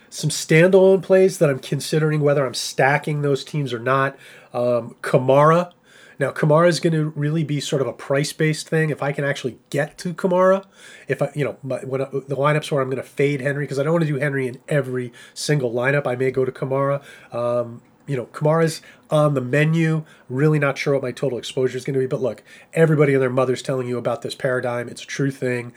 some 0.09 0.29
standalone 0.29 1.03
plays 1.03 1.37
that 1.39 1.49
I'm 1.49 1.59
considering 1.59 2.21
whether 2.21 2.45
I'm 2.45 2.53
stacking 2.53 3.21
those 3.21 3.43
teams 3.43 3.73
or 3.73 3.79
not. 3.79 4.17
Um, 4.53 4.95
Kamara 5.01 5.73
Now, 6.19 6.31
Kamara 6.31 6.67
is 6.67 6.79
going 6.79 6.93
to 6.93 7.11
really 7.15 7.43
be 7.43 7.59
sort 7.59 7.81
of 7.81 7.87
a 7.87 7.93
price 7.93 8.33
based 8.33 8.69
thing. 8.69 8.89
If 8.89 9.03
I 9.03 9.11
can 9.11 9.23
actually 9.23 9.57
get 9.69 9.97
to 9.99 10.13
Kamara, 10.13 10.65
if 11.07 11.21
I, 11.21 11.31
you 11.35 11.43
know, 11.43 11.57
my, 11.63 11.79
when 11.79 12.01
I, 12.01 12.05
the 12.05 12.35
lineups 12.35 12.71
where 12.71 12.81
I'm 12.81 12.89
going 12.89 13.01
to 13.01 13.07
fade 13.07 13.41
Henry 13.41 13.65
because 13.65 13.79
I 13.79 13.83
don't 13.83 13.93
want 13.93 14.05
to 14.05 14.11
do 14.11 14.19
Henry 14.19 14.47
in 14.47 14.59
every 14.67 15.11
single 15.33 15.71
lineup, 15.71 16.07
I 16.07 16.15
may 16.15 16.31
go 16.31 16.45
to 16.45 16.51
Kamara. 16.51 17.03
Um, 17.33 17.81
you 18.07 18.15
know, 18.15 18.27
Kamara's 18.27 18.81
on 19.09 19.33
the 19.33 19.41
menu. 19.41 20.05
Really 20.29 20.59
not 20.59 20.77
sure 20.77 20.93
what 20.93 21.03
my 21.03 21.11
total 21.11 21.37
exposure 21.37 21.77
is 21.77 21.85
going 21.85 21.95
to 21.95 21.99
be. 21.99 22.05
But 22.05 22.21
look, 22.21 22.43
everybody 22.73 23.13
and 23.13 23.21
their 23.21 23.29
mother's 23.29 23.61
telling 23.61 23.87
you 23.87 23.97
about 23.97 24.21
this 24.21 24.35
paradigm. 24.35 24.87
It's 24.87 25.03
a 25.03 25.07
true 25.07 25.31
thing 25.31 25.73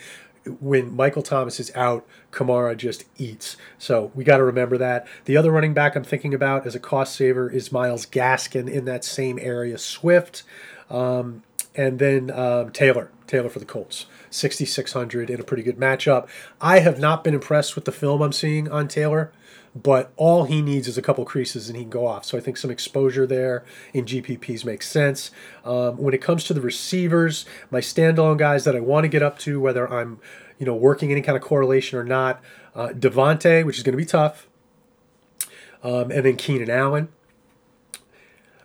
when 0.61 0.95
Michael 0.95 1.23
Thomas 1.23 1.61
is 1.61 1.75
out, 1.75 2.07
Kamara 2.33 2.76
just 2.76 3.05
eats. 3.17 3.57
So 3.78 4.11
we 4.14 4.25
got 4.25 4.38
to 4.38 4.45
remember 4.45 4.78
that. 4.78 5.07
The 5.25 5.37
other 5.37 5.50
running 5.50 5.75
back 5.75 5.97
I'm 5.97 6.05
thinking 6.05 6.35
about 6.35 6.67
as 6.67 6.75
a 6.75 6.81
cost 6.81 7.14
saver 7.14 7.50
is 7.50 7.73
Myles 7.73 8.07
Gaskin 8.07 8.69
in 8.71 8.85
that 8.87 9.05
same 9.05 9.38
area. 9.40 9.78
Swift, 9.78 10.43
um, 10.90 11.43
and 11.75 11.99
then 11.99 12.31
um, 12.31 12.71
Taylor. 12.71 13.11
Taylor 13.26 13.50
for 13.50 13.59
the 13.59 13.67
Colts, 13.67 14.07
6,600 14.31 15.28
in 15.28 15.38
a 15.38 15.45
pretty 15.45 15.62
good 15.62 15.76
matchup. 15.76 16.26
I 16.62 16.78
have 16.78 16.99
not 16.99 17.23
been 17.23 17.35
impressed 17.35 17.75
with 17.75 17.85
the 17.85 17.93
film 17.93 18.23
I'm 18.23 18.33
seeing 18.33 18.71
on 18.71 18.88
Taylor 18.88 19.31
but 19.75 20.13
all 20.17 20.45
he 20.45 20.63
needs 20.63 20.89
is 20.89 20.99
a 20.99 21.03
couple 21.03 21.25
creases 21.25 21.69
and 21.69 21.77
he 21.77 21.85
can 21.85 21.91
go 21.91 22.07
off. 22.07 22.25
So 22.25 22.37
I 22.39 22.41
think 22.41 22.57
some 22.57 22.71
exposure 22.71 23.27
there 23.27 23.65
in 23.93 24.05
GPPs 24.05 24.65
makes 24.65 24.89
sense. 24.89 25.31
Um, 25.65 25.97
when 25.99 26.15
it 26.15 26.23
comes 26.23 26.45
to 26.45 26.55
the 26.55 26.61
receivers, 26.61 27.45
my 27.71 27.81
standalone 27.81 28.39
guys 28.39 28.65
that 28.65 28.75
I 28.77 28.81
want 28.81 29.05
to 29.05 29.09
get 29.09 29.23
up 29.23 29.39
to, 29.41 29.61
whether 29.61 29.91
I'm 29.93 30.21
you 30.59 30.67
know 30.67 30.75
working 30.75 31.13
any 31.13 31.23
kind 31.23 31.37
of 31.37 31.43
correlation 31.43 31.99
or 31.99 32.05
not, 32.05 32.43
uh, 32.75 32.89
Davante, 32.89 33.65
which 33.65 33.77
is 33.79 33.83
going 33.83 33.93
to 33.93 33.99
be 33.99 34.07
tough, 34.07 34.49
um, 35.83 36.11
and 36.11 36.25
then 36.25 36.37
Keenan 36.37 36.71
Allen. 36.71 37.09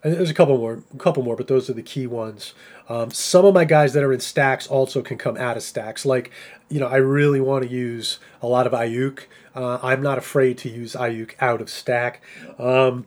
And 0.03 0.13
there's 0.13 0.29
a 0.29 0.33
couple 0.33 0.57
more, 0.57 0.83
a 0.93 0.97
couple 0.97 1.23
more, 1.23 1.35
but 1.35 1.47
those 1.47 1.69
are 1.69 1.73
the 1.73 1.81
key 1.81 2.07
ones. 2.07 2.53
Um, 2.89 3.11
some 3.11 3.45
of 3.45 3.53
my 3.53 3.63
guys 3.63 3.93
that 3.93 4.03
are 4.03 4.11
in 4.11 4.19
stacks 4.19 4.67
also 4.67 5.01
can 5.01 5.17
come 5.17 5.37
out 5.37 5.55
of 5.55 5.63
stacks. 5.63 6.05
Like, 6.05 6.31
you 6.69 6.79
know, 6.79 6.87
I 6.87 6.97
really 6.97 7.39
want 7.39 7.63
to 7.63 7.69
use 7.69 8.19
a 8.41 8.47
lot 8.47 8.67
of 8.67 8.73
Aiyuk. 8.73 9.21
Uh, 9.55 9.79
I'm 9.81 10.01
not 10.01 10.17
afraid 10.17 10.57
to 10.59 10.69
use 10.69 10.93
Aiyuk 10.93 11.35
out 11.39 11.61
of 11.61 11.69
stack. 11.69 12.21
Um, 12.59 13.05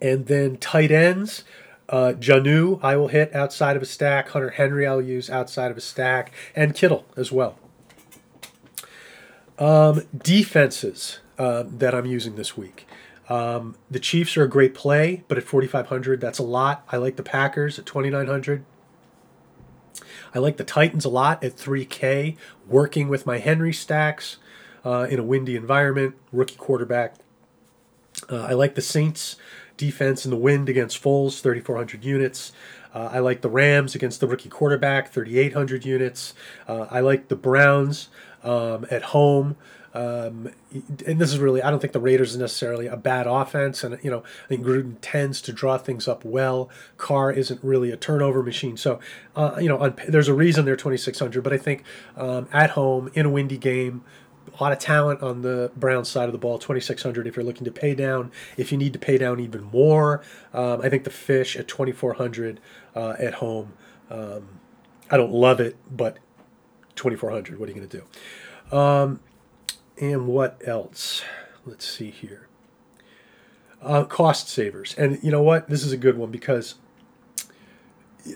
and 0.00 0.26
then 0.26 0.58
tight 0.58 0.90
ends. 0.90 1.44
Uh, 1.88 2.12
Jonnu, 2.18 2.80
I 2.82 2.96
will 2.96 3.08
hit 3.08 3.34
outside 3.34 3.76
of 3.76 3.82
a 3.82 3.86
stack. 3.86 4.28
Hunter 4.30 4.50
Henry, 4.50 4.86
I'll 4.86 5.00
use 5.00 5.30
outside 5.30 5.70
of 5.70 5.78
a 5.78 5.80
stack. 5.80 6.32
And 6.54 6.74
Kittle 6.74 7.06
as 7.16 7.32
well. 7.32 7.58
Um, 9.58 10.02
defenses 10.16 11.20
uh, 11.38 11.64
that 11.66 11.94
I'm 11.94 12.06
using 12.06 12.36
this 12.36 12.56
week. 12.56 12.86
Um, 13.28 13.76
the 13.90 13.98
Chiefs 13.98 14.36
are 14.36 14.44
a 14.44 14.48
great 14.48 14.74
play, 14.74 15.24
but 15.28 15.36
at 15.36 15.44
4,500, 15.44 16.20
that's 16.20 16.38
a 16.38 16.44
lot. 16.44 16.86
I 16.90 16.96
like 16.96 17.16
the 17.16 17.22
Packers 17.22 17.78
at 17.78 17.86
2,900. 17.86 18.64
I 20.34 20.38
like 20.38 20.56
the 20.56 20.64
Titans 20.64 21.04
a 21.04 21.08
lot 21.08 21.42
at 21.42 21.56
3K, 21.56 22.36
working 22.68 23.08
with 23.08 23.26
my 23.26 23.38
Henry 23.38 23.72
stacks 23.72 24.36
uh, 24.84 25.06
in 25.10 25.18
a 25.18 25.22
windy 25.22 25.56
environment, 25.56 26.14
rookie 26.32 26.56
quarterback. 26.56 27.16
Uh, 28.30 28.42
I 28.42 28.52
like 28.52 28.74
the 28.74 28.82
Saints 28.82 29.36
defense 29.76 30.24
in 30.24 30.30
the 30.30 30.36
wind 30.36 30.68
against 30.68 31.02
Foles, 31.02 31.40
3,400 31.40 32.04
units. 32.04 32.52
Uh, 32.94 33.10
I 33.12 33.18
like 33.18 33.42
the 33.42 33.50
Rams 33.50 33.94
against 33.94 34.20
the 34.20 34.26
rookie 34.26 34.48
quarterback, 34.48 35.12
3,800 35.12 35.84
units. 35.84 36.34
Uh, 36.66 36.86
I 36.90 37.00
like 37.00 37.28
the 37.28 37.36
Browns 37.36 38.08
um, 38.42 38.86
at 38.90 39.02
home 39.02 39.56
um, 39.96 40.50
and 41.06 41.18
this 41.18 41.32
is 41.32 41.38
really, 41.38 41.62
I 41.62 41.70
don't 41.70 41.80
think 41.80 41.94
the 41.94 42.00
Raiders 42.00 42.32
is 42.32 42.36
necessarily 42.36 42.86
a 42.86 42.98
bad 42.98 43.26
offense. 43.26 43.82
And, 43.82 43.98
you 44.02 44.10
know, 44.10 44.24
I 44.44 44.48
think 44.48 44.62
Gruden 44.62 44.96
tends 45.00 45.40
to 45.40 45.54
draw 45.54 45.78
things 45.78 46.06
up 46.06 46.22
well. 46.22 46.68
Carr 46.98 47.32
isn't 47.32 47.64
really 47.64 47.90
a 47.90 47.96
turnover 47.96 48.42
machine. 48.42 48.76
So, 48.76 49.00
uh, 49.34 49.56
you 49.58 49.70
know, 49.70 49.78
on, 49.78 49.94
there's 50.06 50.28
a 50.28 50.34
reason 50.34 50.66
they're 50.66 50.76
2,600. 50.76 51.42
But 51.42 51.54
I 51.54 51.56
think 51.56 51.82
um, 52.14 52.46
at 52.52 52.70
home, 52.70 53.10
in 53.14 53.24
a 53.24 53.30
windy 53.30 53.56
game, 53.56 54.04
a 54.54 54.62
lot 54.62 54.70
of 54.70 54.78
talent 54.78 55.22
on 55.22 55.40
the 55.40 55.72
Brown 55.76 56.04
side 56.04 56.26
of 56.26 56.32
the 56.32 56.38
ball, 56.38 56.58
2,600 56.58 57.26
if 57.26 57.34
you're 57.34 57.44
looking 57.44 57.64
to 57.64 57.72
pay 57.72 57.94
down. 57.94 58.30
If 58.58 58.70
you 58.72 58.76
need 58.76 58.92
to 58.92 58.98
pay 58.98 59.16
down 59.16 59.40
even 59.40 59.62
more, 59.62 60.22
um, 60.52 60.82
I 60.82 60.90
think 60.90 61.04
the 61.04 61.10
fish 61.10 61.56
at 61.56 61.68
2,400 61.68 62.60
uh, 62.94 63.14
at 63.18 63.34
home. 63.34 63.72
Um, 64.10 64.60
I 65.10 65.16
don't 65.16 65.32
love 65.32 65.58
it, 65.58 65.74
but 65.90 66.18
2,400, 66.96 67.58
what 67.58 67.66
are 67.66 67.72
you 67.72 67.78
going 67.78 67.88
to 67.88 67.98
do? 67.98 68.76
Um, 68.76 69.20
and 69.98 70.26
what 70.26 70.60
else? 70.66 71.22
Let's 71.64 71.88
see 71.88 72.10
here. 72.10 72.48
Uh, 73.82 74.04
cost 74.04 74.48
savers. 74.48 74.94
And 74.96 75.18
you 75.22 75.30
know 75.30 75.42
what? 75.42 75.68
This 75.68 75.84
is 75.84 75.92
a 75.92 75.96
good 75.96 76.16
one 76.18 76.30
because 76.30 76.76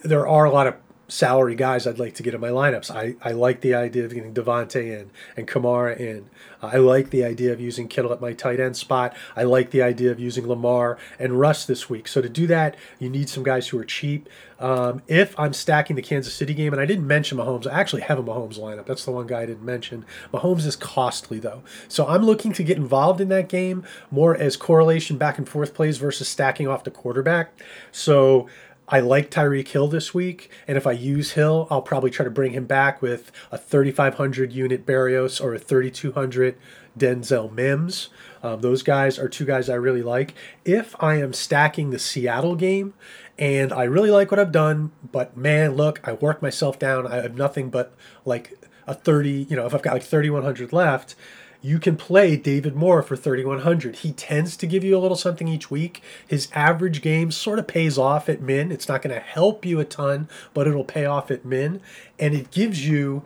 there 0.05 0.27
are 0.27 0.45
a 0.45 0.51
lot 0.51 0.67
of 0.67 0.77
salary 1.11 1.55
guys 1.55 1.87
I'd 1.87 1.99
like 1.99 2.15
to 2.15 2.23
get 2.23 2.35
in 2.35 2.41
my 2.41 2.49
lineups. 2.49 2.91
I, 2.91 3.17
I 3.23 3.33
like 3.33 3.61
the 3.61 3.75
idea 3.75 4.05
of 4.05 4.15
getting 4.15 4.33
Davante 4.33 4.83
in 4.83 5.11
and 5.37 5.47
Kamara 5.47 5.99
in. 5.99 6.31
I 6.63 6.77
like 6.77 7.11
the 7.11 7.25
idea 7.25 7.53
of 7.53 7.61
using 7.61 7.89
Kittle 7.89 8.13
at 8.13 8.21
my 8.21 8.33
tight 8.33 8.61
end 8.61 8.77
spot. 8.77 9.17
I 9.35 9.45
like 9.45 9.71
the 9.71 9.83
idea 9.83 10.11
of 10.11 10.21
using 10.21 10.47
Lamar 10.47 10.99
and 11.19 11.41
Russ 11.41 11.65
this 11.65 11.89
week. 11.89 12.07
So 12.07 12.21
to 12.21 12.29
do 12.29 12.47
that, 12.49 12.77
you 12.99 13.09
need 13.09 13.29
some 13.29 13.43
guys 13.43 13.69
who 13.69 13.79
are 13.79 13.85
cheap. 13.85 14.29
Um, 14.59 15.01
if 15.09 15.39
I'm 15.41 15.55
stacking 15.55 15.97
the 15.97 16.03
Kansas 16.03 16.35
City 16.35 16.53
game, 16.53 16.75
and 16.75 16.83
I 16.83 16.85
didn't 16.85 17.07
mention 17.07 17.39
Mahomes, 17.39 17.67
I 17.67 17.81
actually 17.81 18.03
have 18.03 18.19
a 18.19 18.23
Mahomes 18.23 18.59
lineup. 18.59 18.85
That's 18.85 19.07
the 19.07 19.11
one 19.11 19.27
guy 19.27 19.41
I 19.41 19.47
didn't 19.47 19.65
mention. 19.65 20.05
Mahomes 20.35 20.67
is 20.67 20.77
costly 20.77 21.39
though, 21.39 21.63
so 21.89 22.07
I'm 22.07 22.23
looking 22.23 22.53
to 22.53 22.63
get 22.63 22.77
involved 22.77 23.23
in 23.23 23.31
that 23.31 23.49
game 23.49 23.85
more 24.11 24.37
as 24.37 24.59
correlation 24.59 25.17
back 25.17 25.39
and 25.39 25.49
forth 25.49 25.73
plays 25.73 25.97
versus 25.97 26.29
stacking 26.29 26.69
off 26.69 26.85
the 26.85 26.91
quarterback. 26.91 27.59
So 27.91 28.49
I 28.93 28.99
like 28.99 29.31
Tyreek 29.31 29.69
Hill 29.69 29.87
this 29.87 30.13
week, 30.13 30.51
and 30.67 30.77
if 30.77 30.85
I 30.85 30.93
use 30.93 31.33
Hill, 31.33 31.69
I'll 31.71 31.81
probably 31.81 32.11
try 32.11 32.25
to 32.25 32.31
bring 32.31 32.53
him 32.53 32.67
back 32.67 33.01
with 33.01 33.31
a 33.53 33.57
3,500 33.57 34.53
unit 34.53 34.85
Berrios 34.85 35.41
or 35.41 35.55
a 35.55 35.61
3,200 35.61 36.59
Denzel 36.99 37.53
Mims. 37.53 38.09
Um, 38.43 38.63
those 38.63 38.83
guys 38.83 39.17
are 39.17 39.29
two 39.29 39.45
guys 39.45 39.69
I 39.69 39.75
really 39.75 40.03
like. 40.03 40.35
If 40.65 40.97
I 40.99 41.21
am 41.21 41.33
stacking 41.33 41.91
the 41.91 42.01
Seattle 42.01 42.57
game 42.57 42.95
and 43.39 43.73
I 43.73 43.85
really 43.85 44.11
like 44.11 44.33
what 44.33 44.41
I've 44.41 44.51
done, 44.51 44.91
but 45.13 45.37
man, 45.37 45.77
look, 45.77 46.01
I 46.03 46.15
worked 46.15 46.43
myself 46.43 46.77
down. 46.77 47.07
I 47.07 47.17
have 47.17 47.37
nothing 47.37 47.71
but 47.71 47.95
like 48.25 48.59
a 48.89 48.95
30, 48.95 49.47
you 49.49 49.55
know, 49.55 49.67
if 49.67 49.75
I've 49.75 49.83
got 49.83 49.93
like 49.93 50.03
3,100 50.03 50.73
left, 50.73 51.15
you 51.63 51.79
can 51.79 51.97
play 51.97 52.37
David 52.37 52.75
Moore 52.75 53.03
for 53.03 53.17
3100. 53.17 53.97
He 53.97 54.13
tends 54.13 54.57
to 54.57 54.67
give 54.67 54.83
you 54.83 54.97
a 54.97 55.01
little 55.01 55.17
something 55.17 55.47
each 55.47 55.71
week. 55.71 56.03
His 56.27 56.49
average 56.55 57.03
game 57.03 57.31
sort 57.31 57.59
of 57.59 57.67
pays 57.67 57.99
off 57.99 58.29
at 58.29 58.41
min. 58.41 58.73
It's 58.73 58.89
not 58.89 59.03
going 59.03 59.15
to 59.15 59.21
help 59.21 59.67
you 59.67 59.79
a 59.79 59.85
ton, 59.85 60.29
but 60.55 60.67
it'll 60.67 60.85
pay 60.85 61.05
off 61.05 61.31
at 61.31 61.45
min 61.45 61.81
and 62.19 62.35
it 62.35 62.51
gives 62.51 62.87
you 62.87 63.25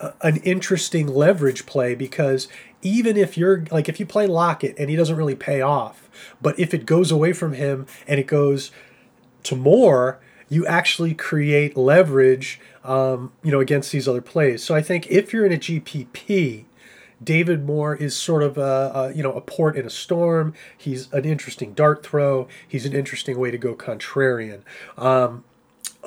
a, 0.00 0.12
an 0.22 0.36
interesting 0.38 1.08
leverage 1.08 1.66
play 1.66 1.94
because 1.94 2.46
even 2.82 3.16
if 3.16 3.36
you're 3.36 3.64
like 3.70 3.88
if 3.88 3.98
you 3.98 4.06
play 4.06 4.26
Lockett 4.26 4.76
and 4.78 4.88
he 4.88 4.94
doesn't 4.94 5.16
really 5.16 5.34
pay 5.34 5.60
off, 5.60 6.08
but 6.40 6.58
if 6.58 6.72
it 6.72 6.86
goes 6.86 7.10
away 7.10 7.32
from 7.32 7.54
him 7.54 7.86
and 8.06 8.20
it 8.20 8.28
goes 8.28 8.70
to 9.44 9.56
Moore, 9.56 10.20
you 10.48 10.66
actually 10.66 11.14
create 11.14 11.76
leverage, 11.76 12.60
um, 12.84 13.32
you 13.42 13.50
know, 13.50 13.60
against 13.60 13.92
these 13.92 14.06
other 14.06 14.20
plays. 14.20 14.62
So 14.62 14.74
I 14.74 14.82
think 14.82 15.08
if 15.08 15.32
you're 15.32 15.44
in 15.44 15.52
a 15.52 15.58
GPP, 15.58 16.64
David 17.22 17.64
Moore 17.64 17.96
is 17.96 18.16
sort 18.16 18.42
of 18.42 18.56
a, 18.56 18.92
a, 18.94 19.12
you 19.12 19.22
know 19.22 19.32
a 19.32 19.40
port 19.40 19.76
in 19.76 19.86
a 19.86 19.90
storm. 19.90 20.54
He's 20.76 21.12
an 21.12 21.24
interesting 21.24 21.74
dart 21.74 22.04
throw. 22.04 22.48
He's 22.66 22.86
an 22.86 22.92
interesting 22.92 23.38
way 23.38 23.50
to 23.50 23.58
go 23.58 23.74
contrarian. 23.74 24.62
Um, 24.96 25.44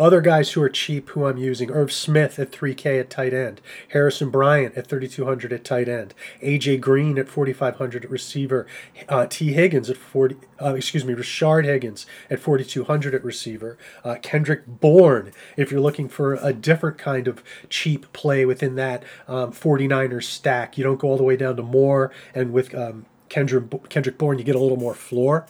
other 0.01 0.19
guys 0.19 0.51
who 0.51 0.61
are 0.63 0.69
cheap 0.69 1.09
who 1.09 1.27
I'm 1.27 1.37
using 1.37 1.69
Irv 1.69 1.91
Smith 1.91 2.39
at 2.39 2.51
3K 2.51 2.99
at 2.99 3.09
tight 3.11 3.33
end, 3.33 3.61
Harrison 3.89 4.31
Bryant 4.31 4.75
at 4.75 4.87
3,200 4.87 5.53
at 5.53 5.63
tight 5.63 5.87
end, 5.87 6.15
AJ 6.41 6.81
Green 6.81 7.19
at 7.19 7.29
4,500 7.29 8.05
at 8.05 8.09
receiver, 8.09 8.65
uh, 9.07 9.27
Tee 9.29 9.53
Higgins 9.53 9.91
at 9.91 9.97
40, 9.97 10.37
uh, 10.59 10.73
excuse 10.73 11.05
me, 11.05 11.13
Rashard 11.13 11.65
Higgins 11.65 12.07
at 12.31 12.39
4,200 12.39 13.13
at 13.13 13.23
receiver, 13.23 13.77
uh, 14.03 14.15
Kendrick 14.21 14.65
Bourne 14.65 15.31
if 15.55 15.69
you're 15.71 15.79
looking 15.79 16.09
for 16.09 16.33
a 16.33 16.51
different 16.51 16.97
kind 16.97 17.27
of 17.27 17.43
cheap 17.69 18.11
play 18.11 18.43
within 18.43 18.75
that 18.75 19.03
um, 19.27 19.51
49ers 19.51 20.23
stack. 20.23 20.79
You 20.79 20.83
don't 20.83 20.99
go 20.99 21.09
all 21.09 21.17
the 21.17 21.23
way 21.23 21.37
down 21.37 21.55
to 21.57 21.63
Moore, 21.63 22.11
and 22.33 22.51
with 22.51 22.73
um, 22.73 23.05
Kendrick, 23.29 23.89
Kendrick 23.89 24.17
Bourne, 24.17 24.39
you 24.39 24.43
get 24.43 24.55
a 24.55 24.59
little 24.59 24.77
more 24.77 24.95
floor 24.95 25.45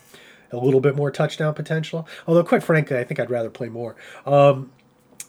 a 0.52 0.58
little 0.58 0.80
bit 0.80 0.96
more 0.96 1.12
touchdown 1.12 1.54
potential. 1.54 2.08
Although, 2.28 2.44
quite 2.44 2.64
frankly, 2.64 2.98
I 2.98 3.04
think 3.04 3.20
I'd 3.20 3.30
rather 3.30 3.50
play 3.50 3.70
Moore. 3.70 3.96
Um, 4.26 4.72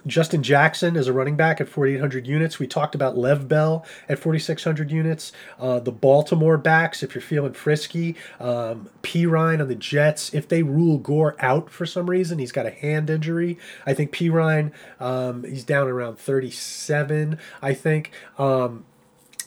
Justin 0.06 0.42
Jackson 0.42 0.96
is 0.96 1.06
a 1.06 1.12
running 1.12 1.36
back 1.36 1.60
at 1.60 1.68
4,800 1.68 2.26
units. 2.26 2.58
We 2.58 2.66
talked 2.66 2.94
about 2.94 3.16
Lev 3.16 3.46
Bell 3.46 3.86
at 4.08 4.18
4,600 4.18 4.90
units. 4.90 5.32
Uh, 5.60 5.78
the 5.78 5.92
Baltimore 5.92 6.58
backs, 6.58 7.02
if 7.02 7.14
you're 7.14 7.22
feeling 7.22 7.52
frisky. 7.52 8.16
Um, 8.40 8.88
Perine 9.02 9.60
on 9.60 9.68
the 9.68 9.76
Jets, 9.76 10.34
if 10.34 10.48
they 10.48 10.62
rule 10.62 10.98
Gore 10.98 11.36
out 11.38 11.70
for 11.70 11.86
some 11.86 12.10
reason, 12.10 12.38
he's 12.38 12.52
got 12.52 12.66
a 12.66 12.70
hand 12.70 13.10
injury. 13.10 13.58
I 13.86 13.94
think 13.94 14.12
Perine, 14.12 14.72
um, 14.98 15.44
he's 15.44 15.64
down 15.64 15.86
around 15.86 16.18
37, 16.18 17.38
I 17.60 17.74
think. 17.74 18.10
Um, 18.38 18.84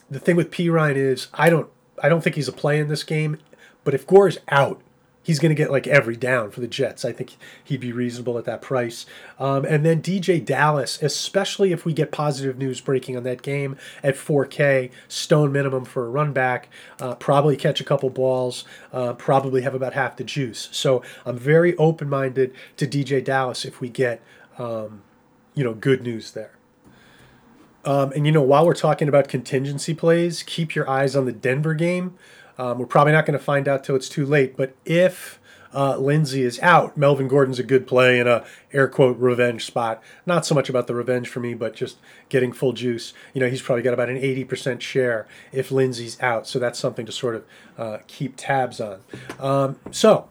the 0.10 0.20
thing 0.20 0.36
with 0.36 0.51
Perine 0.51 0.96
is 0.96 1.27
I 1.34 1.50
don't 1.50 1.70
I 2.01 2.10
don't 2.10 2.22
think 2.22 2.36
he's 2.36 2.48
a 2.48 2.53
play 2.53 2.79
in 2.79 2.88
this 2.89 3.03
game, 3.03 3.38
but 3.84 3.94
if 3.94 4.05
Gore 4.05 4.27
is 4.27 4.39
out, 4.50 4.82
he's 5.25 5.39
going 5.39 5.50
to 5.50 5.55
get 5.55 5.72
like 5.72 5.88
every 5.88 6.15
down 6.15 6.51
for 6.51 6.62
the 6.62 6.67
Jets. 6.67 7.03
I 7.03 7.12
think 7.12 7.36
he'd 7.63 7.79
be 7.79 7.91
reasonable 7.91 8.38
at 8.38 8.46
that 8.46 8.62
price. 8.62 9.08
Um, 9.39 9.65
and 9.65 9.84
then 9.84 10.00
DJ 10.00 10.44
Dallas, 10.44 11.01
especially 11.01 11.72
if 11.72 11.84
we 11.84 11.94
get 11.94 12.12
positive 12.12 12.60
news 12.60 12.79
breaking 12.79 13.17
on 13.17 13.24
that 13.24 13.41
game 13.41 13.75
at 14.03 14.13
4K, 14.13 14.91
stone 15.08 15.51
minimum 15.51 15.84
for 15.84 16.05
a 16.05 16.10
run 16.10 16.32
back, 16.32 16.70
uh, 17.01 17.15
probably 17.15 17.58
catch 17.58 17.82
a 17.82 17.84
couple 17.84 18.12
balls, 18.12 18.65
uh, 18.94 19.13
probably 19.13 19.63
have 19.63 19.74
about 19.74 19.94
half 19.94 20.15
the 20.15 20.24
juice. 20.24 20.70
So 20.72 21.01
I'm 21.25 21.39
very 21.39 21.75
open 21.77 22.08
minded 22.08 22.53
to 22.77 22.86
DJ 22.86 23.24
Dallas 23.24 23.65
if 23.65 23.82
we 23.82 23.89
get, 23.89 24.22
um, 24.60 25.01
you 25.55 25.63
know, 25.63 25.74
good 25.74 26.03
news 26.03 26.32
there. 26.32 26.51
Um, 27.84 28.12
and 28.13 28.25
you 28.25 28.32
know, 28.32 28.41
while 28.41 28.65
we're 28.65 28.74
talking 28.74 29.08
about 29.08 29.27
contingency 29.27 29.94
plays, 29.94 30.44
keep 30.44 30.75
your 30.75 30.89
eyes 30.89 31.15
on 31.15 31.25
the 31.25 31.32
Denver 31.32 31.75
game. 31.75 32.15
Um, 32.58 32.80
we're 32.80 32.86
probably 32.86 33.14
not 33.14 33.26
going 33.26 33.38
to 33.38 33.44
find 33.44 33.68
out 33.68 33.84
till 33.84 33.96
it's 33.96 34.10
too 34.10 34.26
late. 34.26 34.56
But 34.58 34.76
if 34.86 35.40
uh, 35.74 35.98
Lindsay 35.98 36.44
is 36.44 36.60
out, 36.62 36.98
Melvin 36.98 37.28
Gordon's 37.28 37.60
a 37.60 37.64
good 37.64 37.86
play 37.86 38.20
in 38.20 38.28
a 38.28 38.46
air 38.72 38.88
quote 38.88 39.18
revenge 39.18 39.66
spot. 39.66 40.02
Not 40.26 40.46
so 40.46 40.56
much 40.56 40.70
about 40.70 40.88
the 40.88 40.96
revenge 40.96 41.28
for 41.28 41.40
me, 41.42 41.54
but 41.54 41.76
just 41.76 41.98
getting 42.30 42.54
full 42.54 42.74
juice. 42.74 43.14
You 43.34 43.42
know, 43.42 43.50
he's 43.50 43.62
probably 43.62 43.82
got 43.82 43.94
about 43.94 44.10
an 44.10 44.18
80% 44.18 44.82
share 44.82 45.28
if 45.52 45.72
Lindsay's 45.72 46.22
out. 46.22 46.48
So 46.48 46.60
that's 46.60 46.80
something 46.80 47.06
to 47.06 47.12
sort 47.12 47.36
of 47.36 47.46
uh, 47.78 47.98
keep 48.08 48.36
tabs 48.38 48.80
on. 48.80 49.02
Um, 49.40 49.80
so 49.92 50.30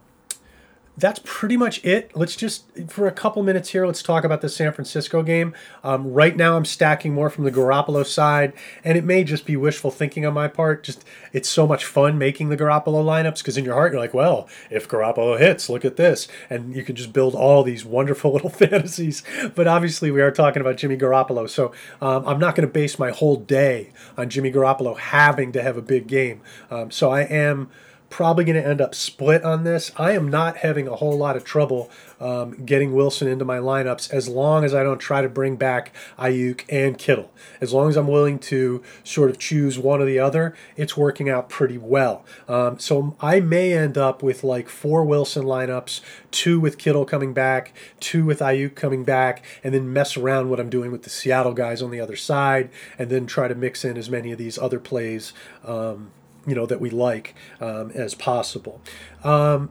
that's 0.97 1.21
pretty 1.25 1.57
much 1.57 1.85
it. 1.85 2.15
Let's 2.15 2.37
just, 2.37 2.65
for 2.89 3.09
a 3.09 3.13
couple 3.13 3.43
minutes 3.43 3.71
here, 3.71 3.85
let's 3.85 4.03
talk 4.03 4.23
about 4.23 4.43
the 4.43 4.49
San 4.49 4.73
Francisco 4.73 5.23
game. 5.23 5.53
Um, 5.83 6.13
right 6.13 6.37
now, 6.37 6.57
I'm 6.57 6.65
stacking 6.65 7.13
more 7.13 7.29
from 7.29 7.45
the 7.45 7.51
Garoppolo 7.51 8.07
side, 8.07 8.53
and 8.85 8.97
it 8.97 9.05
may 9.05 9.25
just 9.25 9.45
be 9.45 9.57
wishful 9.57 9.91
thinking 9.91 10.25
on 10.25 10.35
my 10.35 10.47
part. 10.47 10.85
Just, 10.85 11.05
it's 11.33 11.49
so 11.49 11.67
much 11.67 11.85
fun 11.85 12.17
making 12.17 12.49
the 12.49 12.57
Garoppolo 12.57 13.05
lineups 13.05 13.39
because 13.39 13.57
in 13.57 13.65
your 13.65 13.75
heart, 13.75 13.93
you're 13.93 14.01
like, 14.01 14.15
well, 14.15 14.49
if 14.71 14.89
Garoppolo 14.89 15.39
hits, 15.39 15.69
look 15.69 15.85
at 15.85 15.97
this. 15.97 16.29
And 16.49 16.77
you 16.77 16.85
can 16.85 16.95
just 16.95 17.13
build 17.13 17.35
all 17.35 17.65
these 17.65 17.85
wonderful 17.85 18.33
little 18.35 18.51
fantasies. 18.51 19.25
But 19.55 19.67
obviously, 19.67 20.13
we 20.13 20.21
are 20.21 20.31
talking 20.31 20.61
about 20.61 20.77
Jimmy 20.77 20.97
Garoppolo. 20.97 21.51
So 21.51 21.73
um, 22.01 22.25
I'm 22.27 22.39
not 22.39 22.55
going 22.55 22.69
to 22.69 22.73
base 22.73 23.01
my 23.01 23.11
whole 23.11 23.37
day 23.37 23.91
on 24.17 24.31
Jimmy 24.31 24.53
Garoppolo 24.53 24.97
having 24.97 25.51
to 25.53 25.63
have 25.63 25.77
a 25.77 25.83
big 25.83 26.07
game. 26.07 26.41
Um, 26.71 26.93
so 26.93 27.11
I 27.11 27.23
am 27.23 27.69
probably 28.15 28.45
going 28.45 28.55
to 28.55 28.65
end 28.65 28.81
up 28.81 28.95
split 28.95 29.43
on 29.43 29.65
this. 29.65 29.91
I 29.97 30.13
am 30.13 30.29
not 30.29 30.59
having 30.59 30.87
a 30.87 30.95
whole 30.95 31.19
lot 31.19 31.35
of 31.35 31.43
trouble 31.43 31.91
um, 32.21 32.65
getting 32.65 32.95
Wilson 32.95 33.27
into 33.27 33.45
my 33.45 33.59
lineups 33.59 34.09
as 34.13 34.29
long 34.29 34.65
as 34.65 34.73
I 34.73 34.85
don't 34.85 35.01
try 35.01 35.21
to 35.21 35.29
bring 35.29 35.57
back 35.57 35.93
Aiyuk 36.17 36.63
and 36.69 36.97
Kittle. 36.97 37.33
As 37.61 37.73
long 37.73 37.89
as 37.89 37.97
I'm 37.97 38.07
willing 38.07 38.39
to 38.39 38.85
sort 39.03 39.31
of 39.31 39.41
choose 39.41 39.81
one 39.81 40.01
or 40.01 40.05
the 40.05 40.21
other, 40.21 40.55
it's 40.77 40.97
working 40.97 41.29
out 41.29 41.49
pretty 41.49 41.77
well. 41.77 42.25
Um, 42.47 42.79
so 42.79 43.17
I 43.21 43.41
may 43.41 43.73
end 43.73 43.99
up 43.99 44.23
with 44.23 44.45
like 44.45 44.69
four 44.69 45.05
Wilson 45.05 45.43
lineups, 45.43 46.01
two 46.31 46.61
with 46.61 46.79
Kittle 46.79 47.05
coming 47.05 47.35
back, 47.35 47.75
two 47.99 48.25
with 48.25 48.39
Aiyuk 48.39 48.77
coming 48.77 49.03
back, 49.03 49.45
and 49.65 49.75
then 49.75 49.93
mess 49.93 50.17
around 50.17 50.51
what 50.51 50.61
I'm 50.61 50.71
doing 50.71 50.93
with 50.93 51.03
the 51.03 51.11
Seattle 51.11 51.53
guys 51.53 51.83
on 51.83 51.91
the 51.91 51.99
other 51.99 52.15
side, 52.15 52.71
and 52.97 53.11
then 53.11 53.27
try 53.27 53.49
to 53.49 53.57
mix 53.57 53.85
in 53.85 53.97
as 53.97 54.09
many 54.09 54.31
of 54.31 54.39
these 54.39 54.57
other 54.57 54.79
plays. 54.79 55.33
Um, 55.65 56.13
you 56.47 56.55
know 56.55 56.67
that 56.67 56.81
we 56.81 56.91
like 56.91 57.35
um, 57.61 57.91
as 57.93 58.15
possible. 58.15 58.81
Um, 59.23 59.71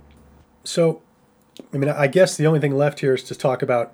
so, 0.63 1.01
I 1.73 1.77
mean, 1.77 1.89
I 1.89 2.07
guess 2.07 2.37
the 2.37 2.47
only 2.47 2.59
thing 2.59 2.75
left 2.75 2.99
here 2.99 3.13
is 3.13 3.23
to 3.25 3.35
talk 3.35 3.61
about, 3.61 3.93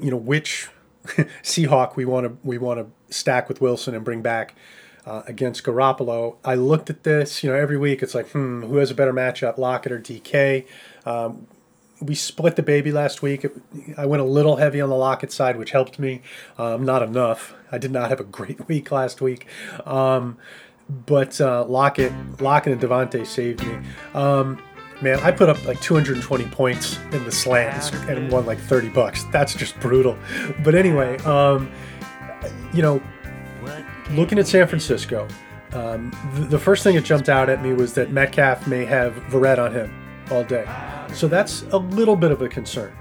you 0.00 0.10
know, 0.10 0.16
which 0.16 0.68
Seahawk 1.42 1.96
we 1.96 2.04
want 2.04 2.26
to 2.26 2.36
we 2.42 2.58
want 2.58 2.80
to 2.80 3.14
stack 3.14 3.48
with 3.48 3.60
Wilson 3.60 3.94
and 3.94 4.04
bring 4.04 4.22
back. 4.22 4.54
Uh, 5.06 5.22
against 5.26 5.62
Garoppolo, 5.64 6.36
I 6.46 6.54
looked 6.54 6.88
at 6.88 7.02
this. 7.02 7.44
You 7.44 7.50
know, 7.50 7.56
every 7.56 7.76
week 7.76 8.02
it's 8.02 8.14
like, 8.14 8.30
hmm, 8.30 8.62
who 8.62 8.78
has 8.78 8.90
a 8.90 8.94
better 8.94 9.12
matchup, 9.12 9.58
Lockett 9.58 9.92
or 9.92 10.00
DK? 10.00 10.66
Um, 11.04 11.46
we 12.00 12.14
split 12.14 12.56
the 12.56 12.62
baby 12.62 12.92
last 12.92 13.22
week. 13.22 13.46
I 13.96 14.06
went 14.06 14.20
a 14.20 14.26
little 14.26 14.56
heavy 14.56 14.80
on 14.80 14.88
the 14.88 14.96
Lockett 14.96 15.32
side, 15.32 15.56
which 15.56 15.70
helped 15.70 15.98
me. 15.98 16.22
Um, 16.58 16.84
not 16.84 17.02
enough. 17.02 17.54
I 17.70 17.78
did 17.78 17.90
not 17.90 18.10
have 18.10 18.20
a 18.20 18.24
great 18.24 18.68
week 18.68 18.90
last 18.90 19.20
week. 19.20 19.46
Um, 19.86 20.38
but 20.88 21.40
uh, 21.40 21.64
Lockett, 21.64 22.12
Lockett 22.40 22.72
and 22.72 22.80
Davante 22.80 23.26
saved 23.26 23.66
me. 23.66 23.78
Um, 24.14 24.62
man, 25.00 25.18
I 25.20 25.30
put 25.30 25.48
up 25.48 25.64
like 25.64 25.80
220 25.80 26.44
points 26.46 26.98
in 27.12 27.24
the 27.24 27.32
slants 27.32 27.90
and 28.08 28.30
won 28.30 28.46
like 28.46 28.58
30 28.58 28.90
bucks. 28.90 29.24
That's 29.24 29.54
just 29.54 29.78
brutal. 29.80 30.18
But 30.62 30.74
anyway, 30.74 31.18
um, 31.18 31.70
you 32.72 32.82
know, 32.82 33.02
looking 34.10 34.38
at 34.38 34.46
San 34.46 34.66
Francisco, 34.66 35.26
um, 35.72 36.12
the, 36.34 36.42
the 36.42 36.58
first 36.58 36.84
thing 36.84 36.94
that 36.94 37.04
jumped 37.04 37.28
out 37.28 37.48
at 37.48 37.62
me 37.62 37.72
was 37.72 37.94
that 37.94 38.10
Metcalf 38.10 38.66
may 38.66 38.84
have 38.84 39.14
Verrett 39.28 39.58
on 39.58 39.72
him 39.72 40.26
all 40.30 40.44
day. 40.44 40.66
So 41.12 41.28
that's 41.28 41.62
a 41.72 41.78
little 41.78 42.16
bit 42.16 42.30
of 42.30 42.42
a 42.42 42.48
concern. 42.48 42.92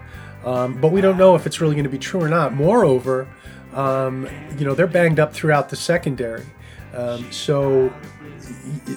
Um, 0.45 0.79
but 0.79 0.91
we 0.91 0.99
don't 0.99 1.17
know 1.17 1.35
if 1.35 1.45
it's 1.45 1.61
really 1.61 1.75
going 1.75 1.85
to 1.85 1.89
be 1.89 1.97
true 1.97 2.21
or 2.21 2.29
not. 2.29 2.53
Moreover, 2.53 3.27
um, 3.73 4.27
you 4.57 4.65
know, 4.65 4.73
they're 4.75 4.87
banged 4.87 5.19
up 5.19 5.33
throughout 5.33 5.69
the 5.69 5.75
secondary. 5.75 6.45
Um, 6.93 7.31
so 7.31 7.93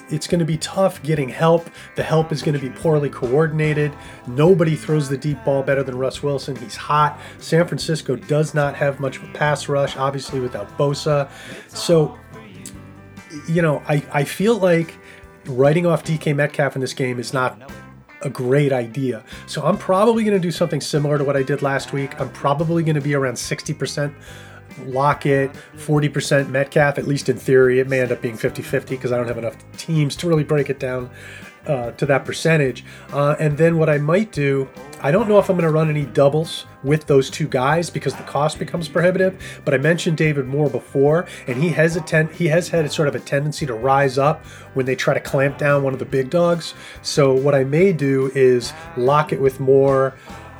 it's 0.09 0.27
going 0.27 0.39
to 0.39 0.45
be 0.45 0.57
tough 0.57 1.01
getting 1.03 1.29
help. 1.29 1.69
The 1.95 2.03
help 2.03 2.31
is 2.31 2.41
going 2.41 2.53
to 2.53 2.61
be 2.61 2.69
poorly 2.69 3.09
coordinated. 3.09 3.91
Nobody 4.27 4.75
throws 4.75 5.09
the 5.09 5.17
deep 5.17 5.43
ball 5.43 5.63
better 5.63 5.83
than 5.83 5.97
Russ 5.97 6.21
Wilson. 6.21 6.55
He's 6.55 6.75
hot. 6.75 7.19
San 7.39 7.67
Francisco 7.67 8.15
does 8.15 8.53
not 8.53 8.75
have 8.75 8.99
much 8.99 9.17
of 9.17 9.23
a 9.23 9.33
pass 9.33 9.67
rush, 9.67 9.97
obviously, 9.97 10.39
without 10.39 10.77
Bosa. 10.77 11.29
So, 11.69 12.17
you 13.47 13.61
know, 13.61 13.81
I, 13.87 14.03
I 14.11 14.23
feel 14.23 14.57
like 14.57 14.95
writing 15.45 15.85
off 15.85 16.03
DK 16.03 16.35
Metcalf 16.35 16.75
in 16.75 16.81
this 16.81 16.93
game 16.93 17.19
is 17.19 17.33
not 17.33 17.59
a 18.21 18.29
great 18.29 18.73
idea. 18.73 19.23
So 19.45 19.63
I'm 19.63 19.77
probably 19.77 20.23
going 20.23 20.35
to 20.35 20.41
do 20.41 20.51
something 20.51 20.81
similar 20.81 21.17
to 21.17 21.23
what 21.23 21.37
I 21.37 21.43
did 21.43 21.61
last 21.61 21.93
week. 21.93 22.19
I'm 22.19 22.29
probably 22.31 22.83
going 22.83 22.95
to 22.95 23.01
be 23.01 23.13
around 23.13 23.35
60% 23.35 24.13
Lockett, 24.85 25.51
40% 25.75 26.49
Metcalf, 26.49 26.97
at 26.97 27.07
least 27.07 27.29
in 27.29 27.37
theory. 27.37 27.79
It 27.79 27.87
may 27.87 28.01
end 28.01 28.11
up 28.11 28.21
being 28.21 28.37
50 28.37 28.61
50 28.61 28.95
because 28.95 29.11
I 29.11 29.17
don't 29.17 29.27
have 29.27 29.37
enough 29.37 29.55
teams 29.77 30.15
to 30.17 30.27
really 30.27 30.43
break 30.43 30.69
it 30.69 30.79
down 30.79 31.09
uh, 31.67 31.91
to 31.91 32.05
that 32.05 32.25
percentage. 32.25 32.83
Uh, 33.11 33.35
and 33.39 33.57
then 33.57 33.77
what 33.77 33.89
I 33.89 33.97
might 33.97 34.31
do, 34.31 34.69
I 35.01 35.11
don't 35.11 35.27
know 35.27 35.37
if 35.37 35.49
I'm 35.49 35.57
going 35.57 35.67
to 35.67 35.73
run 35.73 35.89
any 35.89 36.05
doubles 36.05 36.65
with 36.83 37.05
those 37.07 37.29
two 37.29 37.47
guys 37.47 37.89
because 37.89 38.15
the 38.15 38.23
cost 38.23 38.57
becomes 38.57 38.87
prohibitive. 38.87 39.61
But 39.65 39.73
I 39.73 39.77
mentioned 39.77 40.17
David 40.17 40.47
Moore 40.47 40.69
before, 40.69 41.27
and 41.45 41.61
he 41.61 41.69
has 41.69 41.95
a 41.95 42.01
ten- 42.01 42.29
he 42.29 42.47
has 42.47 42.69
had 42.69 42.89
sort 42.91 43.07
of 43.07 43.15
a 43.15 43.19
tendency 43.19 43.65
to 43.65 43.73
rise 43.73 44.17
up 44.17 44.45
when 44.73 44.85
they 44.85 44.95
try 44.95 45.13
to 45.13 45.19
clamp 45.19 45.57
down 45.57 45.83
one 45.83 45.93
of 45.93 45.99
the 45.99 46.05
big 46.05 46.29
dogs. 46.29 46.73
So 47.01 47.33
what 47.33 47.53
I 47.53 47.63
may 47.63 47.91
do 47.93 48.31
is 48.33 48.73
Lockett 48.95 49.41
with 49.41 49.59
Moore 49.59 50.15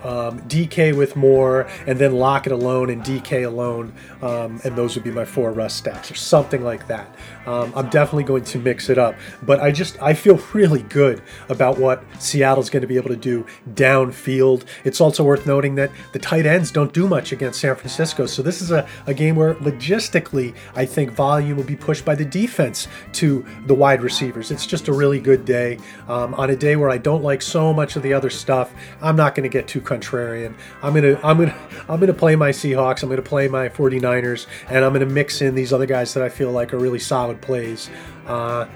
um, 0.07 0.39
DK 0.43 0.95
with 0.95 1.15
Moore, 1.15 1.67
and 1.85 1.99
then 1.99 2.13
Lockett 2.13 2.53
alone 2.53 2.89
and 2.89 3.03
DK 3.03 3.45
alone, 3.45 3.93
um, 4.21 4.61
and 4.63 4.75
those 4.75 4.95
would 4.95 5.03
be 5.03 5.11
my 5.11 5.25
four 5.25 5.51
Russ 5.51 5.73
stacks 5.73 6.09
or 6.09 6.15
something 6.15 6.63
like 6.63 6.87
that. 6.87 7.13
Um, 7.47 7.71
I'm 7.75 7.89
definitely 7.89 8.25
going 8.25 8.43
to 8.43 8.59
mix 8.59 8.89
it 8.89 8.97
up, 8.97 9.15
but 9.41 9.59
I 9.59 9.71
just 9.71 9.99
I 10.01 10.13
feel 10.13 10.37
really 10.53 10.83
good 10.83 11.21
about 11.49 11.79
what 11.79 12.03
Seattle's 12.19 12.69
going 12.69 12.81
to 12.81 12.87
be 12.87 12.97
able 12.97 13.09
to 13.09 13.15
do 13.15 13.45
downfield. 13.73 14.65
It's 14.83 15.01
also 15.01 15.23
worth 15.23 15.47
noting 15.47 15.75
that 15.75 15.89
the 16.11 16.19
tight 16.19 16.45
ends 16.45 16.71
don't 16.71 16.93
do 16.93 17.07
much 17.07 17.31
against 17.31 17.61
San 17.61 17.75
Francisco, 17.75 18.25
so 18.25 18.43
this 18.43 18.61
is 18.61 18.71
a, 18.71 18.87
a 19.07 19.13
game 19.13 19.35
where 19.35 19.55
logistically 19.55 20.53
I 20.75 20.85
think 20.85 21.11
volume 21.11 21.57
will 21.57 21.63
be 21.63 21.75
pushed 21.77 22.03
by 22.03 22.15
the 22.15 22.25
defense 22.25 22.87
to 23.13 23.45
the 23.65 23.73
wide 23.73 24.03
receivers. 24.03 24.51
It's 24.51 24.67
just 24.67 24.89
a 24.89 24.93
really 24.93 25.19
good 25.19 25.45
day 25.45 25.79
um, 26.09 26.33
on 26.33 26.49
a 26.49 26.55
day 26.55 26.75
where 26.75 26.89
I 26.89 26.97
don't 26.97 27.23
like 27.23 27.41
so 27.41 27.73
much 27.73 27.95
of 27.95 28.03
the 28.03 28.13
other 28.13 28.29
stuff. 28.29 28.73
I'm 29.01 29.15
not 29.15 29.35
going 29.35 29.49
to 29.49 29.53
get 29.57 29.67
too 29.67 29.79
contrarian. 29.79 30.53
I'm 30.83 30.93
gonna 30.93 31.17
I'm 31.23 31.37
gonna 31.37 31.57
I'm 31.87 31.99
gonna 31.99 32.13
play 32.13 32.35
my 32.35 32.49
Seahawks. 32.49 33.03
I'm 33.03 33.09
gonna 33.09 33.21
play 33.21 33.47
my 33.47 33.69
49ers, 33.69 34.47
and 34.69 34.83
I'm 34.83 34.91
gonna 34.91 35.05
mix 35.05 35.41
in 35.41 35.55
these 35.55 35.71
other 35.71 35.85
guys 35.85 36.13
that 36.13 36.23
I 36.23 36.29
feel 36.29 36.51
like 36.51 36.73
are 36.73 36.77
really 36.77 36.99
solid 36.99 37.36
plays, 37.41 37.89
uh, 38.27 38.67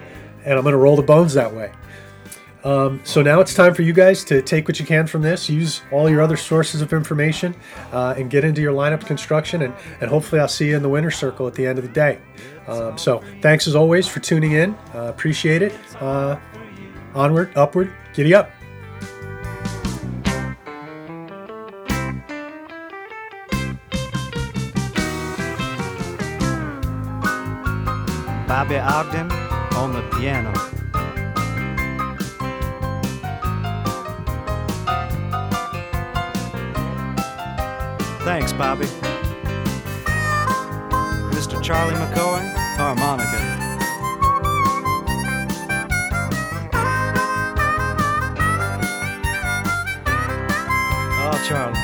and 0.45 0.57
I'm 0.57 0.63
gonna 0.63 0.77
roll 0.77 0.95
the 0.95 1.01
bones 1.01 1.33
that 1.33 1.53
way. 1.53 1.71
Um, 2.63 3.01
so 3.03 3.21
now 3.21 3.39
it's 3.39 3.53
time 3.53 3.73
for 3.73 3.81
you 3.81 3.93
guys 3.93 4.23
to 4.25 4.41
take 4.41 4.67
what 4.67 4.79
you 4.79 4.85
can 4.85 5.07
from 5.07 5.23
this, 5.23 5.49
use 5.49 5.81
all 5.91 6.09
your 6.09 6.21
other 6.21 6.37
sources 6.37 6.81
of 6.81 6.93
information, 6.93 7.55
uh, 7.91 8.13
and 8.17 8.29
get 8.29 8.43
into 8.43 8.61
your 8.61 8.73
lineup 8.73 9.05
construction. 9.05 9.63
And, 9.63 9.73
and 9.99 10.09
hopefully, 10.09 10.41
I'll 10.41 10.47
see 10.47 10.69
you 10.69 10.75
in 10.75 10.83
the 10.83 10.89
winner 10.89 11.11
circle 11.11 11.47
at 11.47 11.55
the 11.55 11.65
end 11.65 11.79
of 11.79 11.83
the 11.83 11.91
day. 11.91 12.19
Um, 12.67 12.97
so 12.97 13.23
thanks 13.41 13.67
as 13.67 13.75
always 13.75 14.07
for 14.07 14.19
tuning 14.19 14.51
in. 14.51 14.75
Uh, 14.93 15.05
appreciate 15.05 15.61
it. 15.61 15.73
Uh, 15.99 16.37
onward, 17.15 17.51
upward, 17.55 17.91
giddy 18.13 18.33
up. 18.35 18.51
Bobby 28.61 28.75
Ogdin 28.75 29.31
on 29.75 29.91
the 29.91 30.03
piano. 30.15 30.53
Thanks, 38.23 38.53
Bobby. 38.53 38.85
Mr. 41.33 41.59
Charlie 41.63 41.95
McCoy, 41.95 42.53
harmonica. 42.77 43.39
Oh, 51.17 51.37
Charlie. 51.47 51.79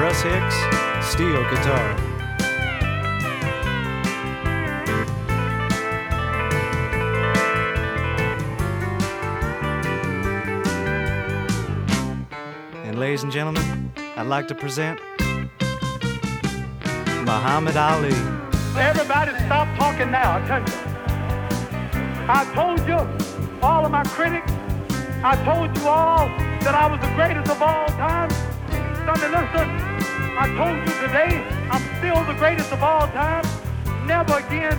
Russ 0.00 0.22
Hicks, 0.22 0.56
steel 1.08 1.48
guitar. 1.50 2.05
And 13.26 13.32
gentlemen, 13.32 13.90
I'd 14.14 14.28
like 14.28 14.46
to 14.46 14.54
present 14.54 15.00
Muhammad 17.26 17.76
Ali. 17.76 18.14
Everybody 18.78 19.34
stop 19.46 19.66
talking 19.76 20.12
now. 20.12 20.38
Attention. 20.44 20.78
I 22.30 22.46
told 22.54 22.78
you, 22.86 23.02
all 23.66 23.84
of 23.84 23.90
my 23.90 24.04
critics, 24.04 24.52
I 25.24 25.34
told 25.42 25.76
you 25.76 25.88
all 25.88 26.28
that 26.62 26.76
I 26.76 26.86
was 26.86 27.00
the 27.00 27.12
greatest 27.18 27.50
of 27.50 27.60
all 27.60 27.88
time. 27.98 28.30
Sunday, 29.02 29.26
listen. 29.34 29.74
I 30.38 30.46
told 30.54 30.78
you 30.86 30.94
today, 31.02 31.42
I'm 31.74 31.82
still 31.98 32.22
the 32.30 32.38
greatest 32.38 32.70
of 32.70 32.80
all 32.80 33.08
time. 33.08 33.42
Never 34.06 34.38
again 34.38 34.78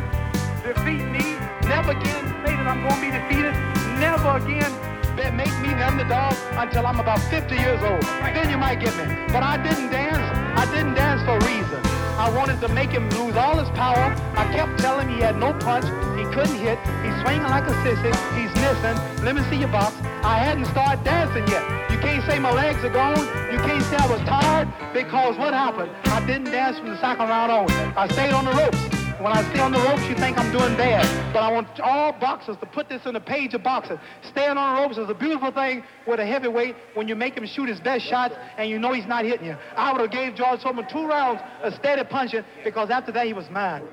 defeat 0.63 1.03
me. 1.03 1.35
Never 1.67 1.91
again 1.91 2.23
say 2.45 2.55
that 2.55 2.65
I'm 2.65 2.79
going 2.87 2.95
to 2.95 3.01
be 3.01 3.11
defeated. 3.11 3.51
Never 3.99 4.37
again 4.39 4.86
be- 5.17 5.31
make 5.31 5.55
me 5.59 5.73
the 5.73 5.85
underdog 5.85 6.33
until 6.61 6.85
I'm 6.85 6.99
about 6.99 7.19
50 7.33 7.55
years 7.55 7.81
old. 7.81 8.03
Then 8.37 8.49
you 8.49 8.57
might 8.57 8.79
get 8.79 8.95
me. 8.95 9.05
But 9.33 9.41
I 9.41 9.57
didn't 9.57 9.89
dance. 9.89 10.21
I 10.55 10.65
didn't 10.71 10.93
dance 10.93 11.21
for 11.25 11.35
a 11.37 11.45
reason. 11.45 11.81
I 12.17 12.29
wanted 12.29 12.61
to 12.61 12.67
make 12.69 12.89
him 12.89 13.09
lose 13.11 13.35
all 13.35 13.57
his 13.57 13.69
power. 13.69 14.13
I 14.37 14.45
kept 14.53 14.79
telling 14.79 15.09
him 15.09 15.17
he 15.17 15.21
had 15.21 15.37
no 15.37 15.53
punch. 15.53 15.85
He 16.17 16.25
couldn't 16.33 16.57
hit. 16.57 16.77
He's 17.05 17.17
swinging 17.21 17.49
like 17.49 17.65
a 17.65 17.75
sissy. 17.85 18.13
He's 18.37 18.53
missing. 18.61 18.97
Let 19.25 19.35
me 19.35 19.41
see 19.49 19.57
your 19.57 19.73
box. 19.73 19.93
I 20.23 20.37
hadn't 20.37 20.65
started 20.65 21.03
dancing 21.03 21.47
yet. 21.47 21.65
You 21.91 21.97
can't 21.99 22.23
say 22.29 22.39
my 22.39 22.51
legs 22.51 22.83
are 22.83 22.93
gone. 22.93 23.21
You 23.51 23.59
can't 23.59 23.83
say 23.89 23.97
I 23.97 24.07
was 24.07 24.21
tired 24.21 24.67
because 24.93 25.37
what 25.37 25.53
happened? 25.53 25.91
I 26.05 26.25
didn't 26.25 26.51
dance 26.51 26.77
from 26.77 26.89
the 26.89 26.99
second 27.01 27.29
round 27.29 27.51
on. 27.51 27.69
I 27.97 28.07
stayed 28.07 28.33
on 28.33 28.45
the 28.45 28.53
ropes. 28.53 28.96
When 29.19 29.33
I 29.33 29.41
stay 29.49 29.59
on 29.61 29.71
the 29.71 29.79
ropes, 29.79 30.07
you 30.07 30.13
think 30.13 30.37
I'm 30.37 30.51
doing 30.51 30.77
bad. 30.77 31.33
But 31.33 31.41
I 31.41 31.51
want 31.51 31.67
all 31.79 32.11
boxers 32.11 32.55
to 32.57 32.67
put 32.67 32.87
this 32.87 33.03
in 33.07 33.15
a 33.15 33.19
page 33.19 33.55
of 33.55 33.63
boxing. 33.63 33.97
Staying 34.29 34.57
on 34.57 34.75
the 34.75 34.81
ropes 34.81 34.97
is 34.99 35.09
a 35.09 35.15
beautiful 35.15 35.51
thing 35.51 35.83
with 36.05 36.19
a 36.19 36.25
heavyweight 36.25 36.75
when 36.93 37.07
you 37.07 37.15
make 37.15 37.35
him 37.35 37.47
shoot 37.47 37.67
his 37.67 37.79
best 37.79 38.05
shots 38.05 38.35
and 38.59 38.69
you 38.69 38.77
know 38.77 38.93
he's 38.93 39.07
not 39.07 39.25
hitting 39.25 39.47
you. 39.47 39.55
I 39.75 39.91
would 39.91 40.01
have 40.01 40.11
gave 40.11 40.35
George 40.35 40.61
Foreman 40.61 40.87
two 40.87 41.07
rounds 41.07 41.41
of 41.63 41.73
steady 41.73 42.03
punching 42.03 42.43
because 42.63 42.91
after 42.91 43.11
that 43.11 43.25
he 43.25 43.33
was 43.33 43.49
mine. 43.49 43.87